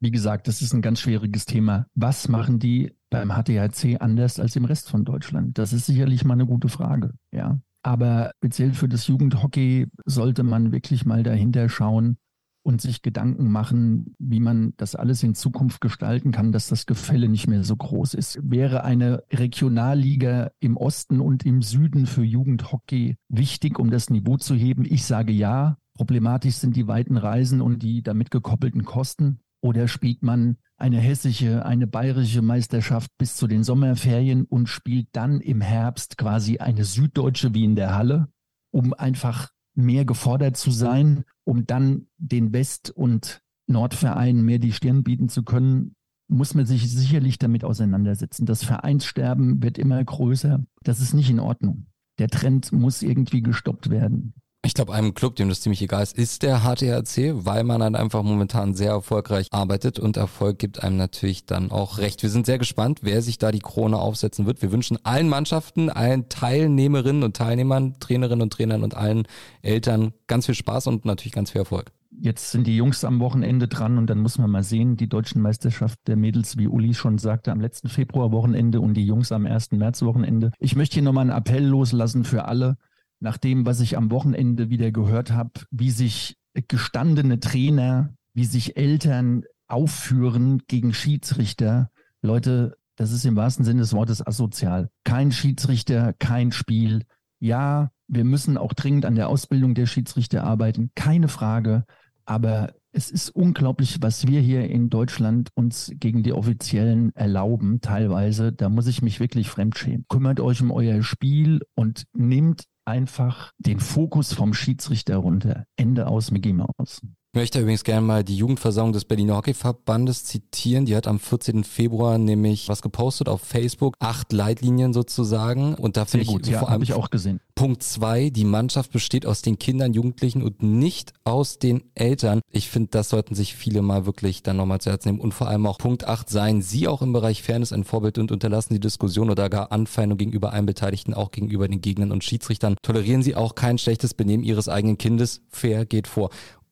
Wie 0.00 0.10
gesagt, 0.10 0.48
das 0.48 0.62
ist 0.62 0.72
ein 0.72 0.82
ganz 0.82 1.00
schwieriges 1.00 1.44
Thema. 1.44 1.86
Was 1.94 2.28
machen 2.28 2.58
die 2.58 2.94
beim 3.10 3.30
HTRC 3.30 4.00
anders 4.00 4.40
als 4.40 4.56
im 4.56 4.64
Rest 4.64 4.88
von 4.88 5.04
Deutschland? 5.04 5.58
Das 5.58 5.72
ist 5.72 5.86
sicherlich 5.86 6.24
mal 6.24 6.34
eine 6.34 6.46
gute 6.46 6.68
Frage, 6.68 7.12
ja. 7.32 7.60
Aber 7.82 8.32
speziell 8.38 8.74
für 8.74 8.88
das 8.88 9.06
Jugendhockey 9.06 9.88
sollte 10.04 10.42
man 10.42 10.72
wirklich 10.72 11.06
mal 11.06 11.22
dahinter 11.22 11.68
schauen, 11.68 12.18
und 12.62 12.80
sich 12.80 13.02
Gedanken 13.02 13.50
machen, 13.50 14.14
wie 14.18 14.40
man 14.40 14.74
das 14.76 14.94
alles 14.94 15.22
in 15.22 15.34
Zukunft 15.34 15.80
gestalten 15.80 16.30
kann, 16.30 16.52
dass 16.52 16.68
das 16.68 16.86
Gefälle 16.86 17.28
nicht 17.28 17.46
mehr 17.48 17.64
so 17.64 17.76
groß 17.76 18.14
ist. 18.14 18.38
Wäre 18.42 18.84
eine 18.84 19.22
Regionalliga 19.32 20.50
im 20.60 20.76
Osten 20.76 21.20
und 21.20 21.44
im 21.46 21.62
Süden 21.62 22.06
für 22.06 22.24
Jugendhockey 22.24 23.16
wichtig, 23.28 23.78
um 23.78 23.90
das 23.90 24.10
Niveau 24.10 24.36
zu 24.36 24.54
heben? 24.54 24.84
Ich 24.84 25.04
sage 25.04 25.32
ja. 25.32 25.76
Problematisch 25.94 26.54
sind 26.54 26.76
die 26.76 26.86
weiten 26.86 27.16
Reisen 27.16 27.60
und 27.60 27.82
die 27.82 28.02
damit 28.02 28.30
gekoppelten 28.30 28.84
Kosten. 28.84 29.40
Oder 29.62 29.88
spielt 29.88 30.22
man 30.22 30.56
eine 30.78 30.98
hessische, 30.98 31.66
eine 31.66 31.86
bayerische 31.86 32.40
Meisterschaft 32.40 33.10
bis 33.18 33.36
zu 33.36 33.46
den 33.46 33.64
Sommerferien 33.64 34.44
und 34.44 34.68
spielt 34.68 35.08
dann 35.12 35.40
im 35.40 35.60
Herbst 35.60 36.16
quasi 36.16 36.58
eine 36.58 36.84
süddeutsche 36.84 37.52
wie 37.52 37.64
in 37.64 37.76
der 37.76 37.94
Halle, 37.94 38.28
um 38.70 38.94
einfach 38.94 39.50
mehr 39.74 40.04
gefordert 40.04 40.56
zu 40.56 40.70
sein, 40.70 41.24
um 41.44 41.66
dann 41.66 42.06
den 42.18 42.52
West- 42.52 42.90
und 42.90 43.42
Nordvereinen 43.66 44.44
mehr 44.44 44.58
die 44.58 44.72
Stirn 44.72 45.02
bieten 45.04 45.28
zu 45.28 45.42
können, 45.44 45.94
muss 46.28 46.54
man 46.54 46.66
sich 46.66 46.90
sicherlich 46.90 47.38
damit 47.38 47.64
auseinandersetzen. 47.64 48.46
Das 48.46 48.64
Vereinssterben 48.64 49.62
wird 49.62 49.78
immer 49.78 50.02
größer. 50.02 50.64
Das 50.82 51.00
ist 51.00 51.12
nicht 51.12 51.30
in 51.30 51.40
Ordnung. 51.40 51.86
Der 52.18 52.28
Trend 52.28 52.72
muss 52.72 53.02
irgendwie 53.02 53.42
gestoppt 53.42 53.90
werden. 53.90 54.34
Ich 54.70 54.74
glaube, 54.74 54.94
einem 54.94 55.14
Club, 55.14 55.34
dem 55.34 55.48
das 55.48 55.62
ziemlich 55.62 55.82
egal 55.82 56.04
ist, 56.04 56.16
ist 56.16 56.44
der 56.44 56.60
HTHC, 56.60 57.44
weil 57.44 57.64
man 57.64 57.80
dann 57.80 57.96
einfach 57.96 58.22
momentan 58.22 58.74
sehr 58.74 58.92
erfolgreich 58.92 59.48
arbeitet 59.50 59.98
und 59.98 60.16
Erfolg 60.16 60.60
gibt 60.60 60.84
einem 60.84 60.96
natürlich 60.96 61.44
dann 61.44 61.72
auch 61.72 61.98
recht. 61.98 62.22
Wir 62.22 62.30
sind 62.30 62.46
sehr 62.46 62.58
gespannt, 62.58 63.00
wer 63.02 63.20
sich 63.20 63.36
da 63.38 63.50
die 63.50 63.58
Krone 63.58 63.98
aufsetzen 63.98 64.46
wird. 64.46 64.62
Wir 64.62 64.70
wünschen 64.70 64.96
allen 65.04 65.28
Mannschaften, 65.28 65.90
allen 65.90 66.28
Teilnehmerinnen 66.28 67.24
und 67.24 67.36
Teilnehmern, 67.36 67.96
Trainerinnen 67.98 68.42
und 68.42 68.52
Trainern 68.52 68.84
und 68.84 68.96
allen 68.96 69.26
Eltern 69.60 70.12
ganz 70.28 70.46
viel 70.46 70.54
Spaß 70.54 70.86
und 70.86 71.04
natürlich 71.04 71.32
ganz 71.32 71.50
viel 71.50 71.62
Erfolg. 71.62 71.90
Jetzt 72.12 72.52
sind 72.52 72.68
die 72.68 72.76
Jungs 72.76 73.02
am 73.02 73.18
Wochenende 73.18 73.66
dran 73.66 73.98
und 73.98 74.08
dann 74.08 74.20
muss 74.20 74.38
man 74.38 74.50
mal 74.50 74.62
sehen, 74.62 74.96
die 74.96 75.08
deutschen 75.08 75.42
Meisterschaft 75.42 75.98
der 76.06 76.14
Mädels, 76.14 76.58
wie 76.58 76.68
Uli 76.68 76.94
schon 76.94 77.18
sagte, 77.18 77.50
am 77.50 77.60
letzten 77.60 77.88
Februarwochenende 77.88 78.80
und 78.80 78.94
die 78.94 79.04
Jungs 79.04 79.32
am 79.32 79.46
1. 79.46 79.72
Märzwochenende. 79.72 80.52
Ich 80.60 80.76
möchte 80.76 80.94
hier 80.94 81.02
nochmal 81.02 81.28
einen 81.28 81.36
Appell 81.36 81.66
loslassen 81.66 82.22
für 82.22 82.44
alle 82.44 82.76
nach 83.20 83.36
dem, 83.36 83.66
was 83.66 83.80
ich 83.80 83.96
am 83.96 84.10
Wochenende 84.10 84.70
wieder 84.70 84.90
gehört 84.90 85.30
habe, 85.30 85.52
wie 85.70 85.90
sich 85.90 86.36
gestandene 86.68 87.38
Trainer, 87.38 88.14
wie 88.34 88.44
sich 88.44 88.76
Eltern 88.76 89.44
aufführen 89.68 90.62
gegen 90.66 90.92
Schiedsrichter. 90.92 91.90
Leute, 92.22 92.76
das 92.96 93.12
ist 93.12 93.24
im 93.24 93.36
wahrsten 93.36 93.64
Sinne 93.64 93.80
des 93.80 93.92
Wortes 93.92 94.26
asozial. 94.26 94.90
Kein 95.04 95.32
Schiedsrichter, 95.32 96.12
kein 96.18 96.52
Spiel. 96.52 97.04
Ja, 97.38 97.90
wir 98.08 98.24
müssen 98.24 98.58
auch 98.58 98.74
dringend 98.74 99.06
an 99.06 99.14
der 99.14 99.28
Ausbildung 99.28 99.74
der 99.74 99.86
Schiedsrichter 99.86 100.44
arbeiten, 100.44 100.90
keine 100.94 101.28
Frage. 101.28 101.84
Aber 102.24 102.74
es 102.92 103.10
ist 103.10 103.30
unglaublich, 103.30 103.98
was 104.00 104.26
wir 104.26 104.40
hier 104.40 104.68
in 104.68 104.90
Deutschland 104.90 105.50
uns 105.54 105.92
gegen 105.94 106.22
die 106.22 106.32
Offiziellen 106.32 107.14
erlauben, 107.14 107.80
teilweise. 107.80 108.52
Da 108.52 108.68
muss 108.68 108.88
ich 108.88 109.00
mich 109.00 109.20
wirklich 109.20 109.48
fremdschämen. 109.48 110.06
Kümmert 110.08 110.40
euch 110.40 110.60
um 110.60 110.70
euer 110.70 111.02
Spiel 111.02 111.60
und 111.74 112.04
nehmt 112.12 112.64
einfach 112.90 113.52
den 113.58 113.80
Fokus 113.80 114.34
vom 114.34 114.52
Schiedsrichter 114.52 115.16
runter. 115.16 115.64
Ende 115.76 116.08
aus 116.08 116.30
Mickey 116.30 116.52
Mouse. 116.52 117.00
Ich 117.32 117.38
möchte 117.38 117.60
übrigens 117.60 117.84
gerne 117.84 118.04
mal 118.04 118.24
die 118.24 118.34
Jugendversammlung 118.34 118.92
des 118.92 119.04
Berliner 119.04 119.36
Hockeyverbandes 119.36 120.24
zitieren. 120.24 120.84
Die 120.84 120.96
hat 120.96 121.06
am 121.06 121.20
14. 121.20 121.62
Februar 121.62 122.18
nämlich 122.18 122.68
was 122.68 122.82
gepostet 122.82 123.28
auf 123.28 123.40
Facebook. 123.40 123.94
Acht 124.00 124.32
Leitlinien 124.32 124.92
sozusagen. 124.92 125.74
Und 125.76 125.96
da 125.96 126.06
finde 126.06 126.24
ich 126.24 126.28
gut, 126.28 126.48
ja, 126.48 126.58
vor 126.58 126.70
allem 126.70 126.82
ich 126.82 126.92
auch 126.92 127.08
gesehen. 127.08 127.38
Punkt 127.54 127.84
zwei, 127.84 128.30
die 128.30 128.44
Mannschaft 128.44 128.90
besteht 128.90 129.26
aus 129.26 129.42
den 129.42 129.60
Kindern, 129.60 129.92
Jugendlichen 129.92 130.42
und 130.42 130.64
nicht 130.64 131.12
aus 131.22 131.60
den 131.60 131.84
Eltern. 131.94 132.40
Ich 132.50 132.68
finde, 132.68 132.88
das 132.90 133.10
sollten 133.10 133.36
sich 133.36 133.54
viele 133.54 133.80
mal 133.80 134.06
wirklich 134.06 134.42
dann 134.42 134.56
nochmal 134.56 134.80
zu 134.80 134.90
Herzen 134.90 135.10
nehmen. 135.10 135.20
Und 135.20 135.32
vor 135.32 135.46
allem 135.46 135.66
auch 135.66 135.78
Punkt 135.78 136.08
acht, 136.08 136.28
seien 136.30 136.62
Sie 136.62 136.88
auch 136.88 137.00
im 137.00 137.12
Bereich 137.12 137.44
Fairness 137.44 137.72
ein 137.72 137.84
Vorbild 137.84 138.18
und 138.18 138.32
unterlassen 138.32 138.74
die 138.74 138.80
Diskussion 138.80 139.30
oder 139.30 139.48
gar 139.48 139.70
Anfeindung 139.70 140.18
gegenüber 140.18 140.52
allen 140.52 140.66
Beteiligten, 140.66 141.14
auch 141.14 141.30
gegenüber 141.30 141.68
den 141.68 141.80
Gegnern 141.80 142.10
und 142.10 142.24
Schiedsrichtern. 142.24 142.74
Tolerieren 142.82 143.22
Sie 143.22 143.36
auch 143.36 143.54
kein 143.54 143.78
schlechtes 143.78 144.14
Benehmen 144.14 144.42
Ihres 144.42 144.68
eigenen 144.68 144.98
Kindes. 144.98 145.42
Fair 145.48 145.86
geht 145.86 146.08
vor. 146.08 146.30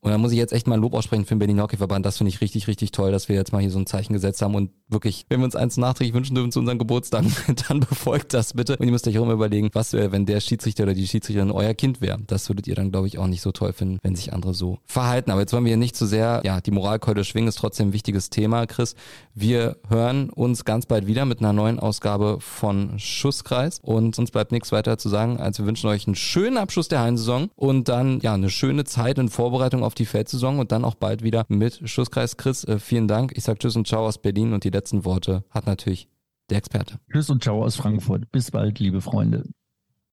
Und 0.09 0.12
da 0.12 0.18
muss 0.18 0.33
ich 0.33 0.38
jetzt 0.38 0.55
echt 0.55 0.66
mal 0.66 0.77
ein 0.77 0.81
Lob 0.81 0.94
aussprechen 0.94 1.27
für 1.27 1.35
den 1.35 1.38
Berlin 1.38 1.61
Hockeyverband. 1.61 2.07
Das 2.07 2.16
finde 2.16 2.31
ich 2.31 2.40
richtig, 2.40 2.66
richtig 2.66 2.92
toll, 2.92 3.12
dass 3.12 3.29
wir 3.29 3.37
jetzt 3.37 3.53
mal 3.53 3.61
hier 3.61 3.71
so 3.71 3.79
ein 3.79 3.85
Zeichen 3.85 4.14
gesetzt 4.14 4.40
haben 4.40 4.55
und 4.55 4.71
wirklich, 4.88 5.27
wenn 5.29 5.40
wir 5.40 5.44
uns 5.44 5.55
eins 5.55 5.77
nachträglich 5.77 6.14
wünschen 6.14 6.35
dürfen 6.35 6.51
zu 6.51 6.61
unseren 6.61 6.79
Geburtstagen, 6.79 7.31
dann 7.68 7.81
befolgt 7.81 8.33
das 8.33 8.55
bitte. 8.55 8.79
Und 8.79 8.87
ihr 8.87 8.92
müsst 8.92 9.07
euch 9.07 9.18
auch 9.18 9.25
immer 9.25 9.35
überlegen, 9.35 9.68
was 9.75 9.92
wäre, 9.92 10.11
wenn 10.11 10.25
der 10.25 10.40
Schiedsrichter 10.40 10.85
oder 10.85 10.94
die 10.94 11.07
Schiedsrichterin 11.07 11.51
euer 11.51 11.75
Kind 11.75 12.01
wäre. 12.01 12.18
Das 12.27 12.49
würdet 12.49 12.66
ihr 12.68 12.75
dann, 12.75 12.90
glaube 12.90 13.07
ich, 13.07 13.18
auch 13.18 13.27
nicht 13.27 13.42
so 13.42 13.53
toll 13.53 13.75
finden, 13.75 13.99
wenn 14.03 14.16
sich 14.16 14.33
andere 14.33 14.55
so 14.55 14.79
verhalten. 14.87 15.31
Aber 15.31 15.42
jetzt 15.42 15.53
wollen 15.53 15.64
wir 15.64 15.71
hier 15.73 15.77
nicht 15.77 15.94
zu 15.94 16.07
sehr, 16.07 16.40
ja, 16.42 16.62
die 16.62 16.71
Moralkeule 16.71 17.23
schwingen, 17.23 17.49
ist 17.49 17.59
trotzdem 17.59 17.88
ein 17.88 17.92
wichtiges 17.92 18.31
Thema, 18.31 18.66
Chris. 18.66 18.94
Wir 19.35 19.77
hören 19.90 20.31
uns 20.31 20.64
ganz 20.64 20.87
bald 20.87 21.07
wieder 21.07 21.27
mit 21.27 21.40
einer 21.40 21.53
neuen 21.53 21.79
Ausgabe 21.79 22.38
von 22.40 22.99
Schusskreis 22.99 23.79
und 23.83 24.18
uns 24.18 24.31
bleibt 24.31 24.53
nichts 24.53 24.73
weiter 24.73 24.97
zu 24.97 25.11
sagen, 25.11 25.38
als 25.38 25.59
wir 25.59 25.66
wünschen 25.66 25.90
euch 25.90 26.07
einen 26.07 26.16
schönen 26.16 26.57
Abschluss 26.57 26.88
der 26.88 27.01
Hallensaison 27.01 27.51
und 27.57 27.88
dann, 27.88 28.21
ja, 28.21 28.33
eine 28.33 28.49
schöne 28.49 28.85
Zeit 28.85 29.18
in 29.18 29.29
Vorbereitung 29.29 29.85
auf 29.85 29.94
die 29.98 30.06
Feldsaison 30.06 30.58
und 30.58 30.72
dann 30.72 30.84
auch 30.84 30.94
bald 30.94 31.22
wieder 31.22 31.44
mit 31.48 31.88
Schusskreis. 31.88 32.37
Chris, 32.37 32.64
äh, 32.64 32.78
vielen 32.78 33.08
Dank. 33.08 33.32
Ich 33.37 33.44
sage 33.44 33.58
Tschüss 33.58 33.76
und 33.76 33.87
Ciao 33.87 34.06
aus 34.06 34.18
Berlin 34.18 34.52
und 34.52 34.64
die 34.64 34.70
letzten 34.70 35.04
Worte 35.04 35.44
hat 35.50 35.66
natürlich 35.66 36.08
der 36.50 36.58
Experte. 36.58 36.98
Tschüss 37.11 37.30
und 37.30 37.42
Ciao 37.42 37.64
aus 37.64 37.76
Frankfurt. 37.76 38.30
Bis 38.32 38.50
bald, 38.50 38.78
liebe 38.78 39.00
Freunde. 39.00 39.44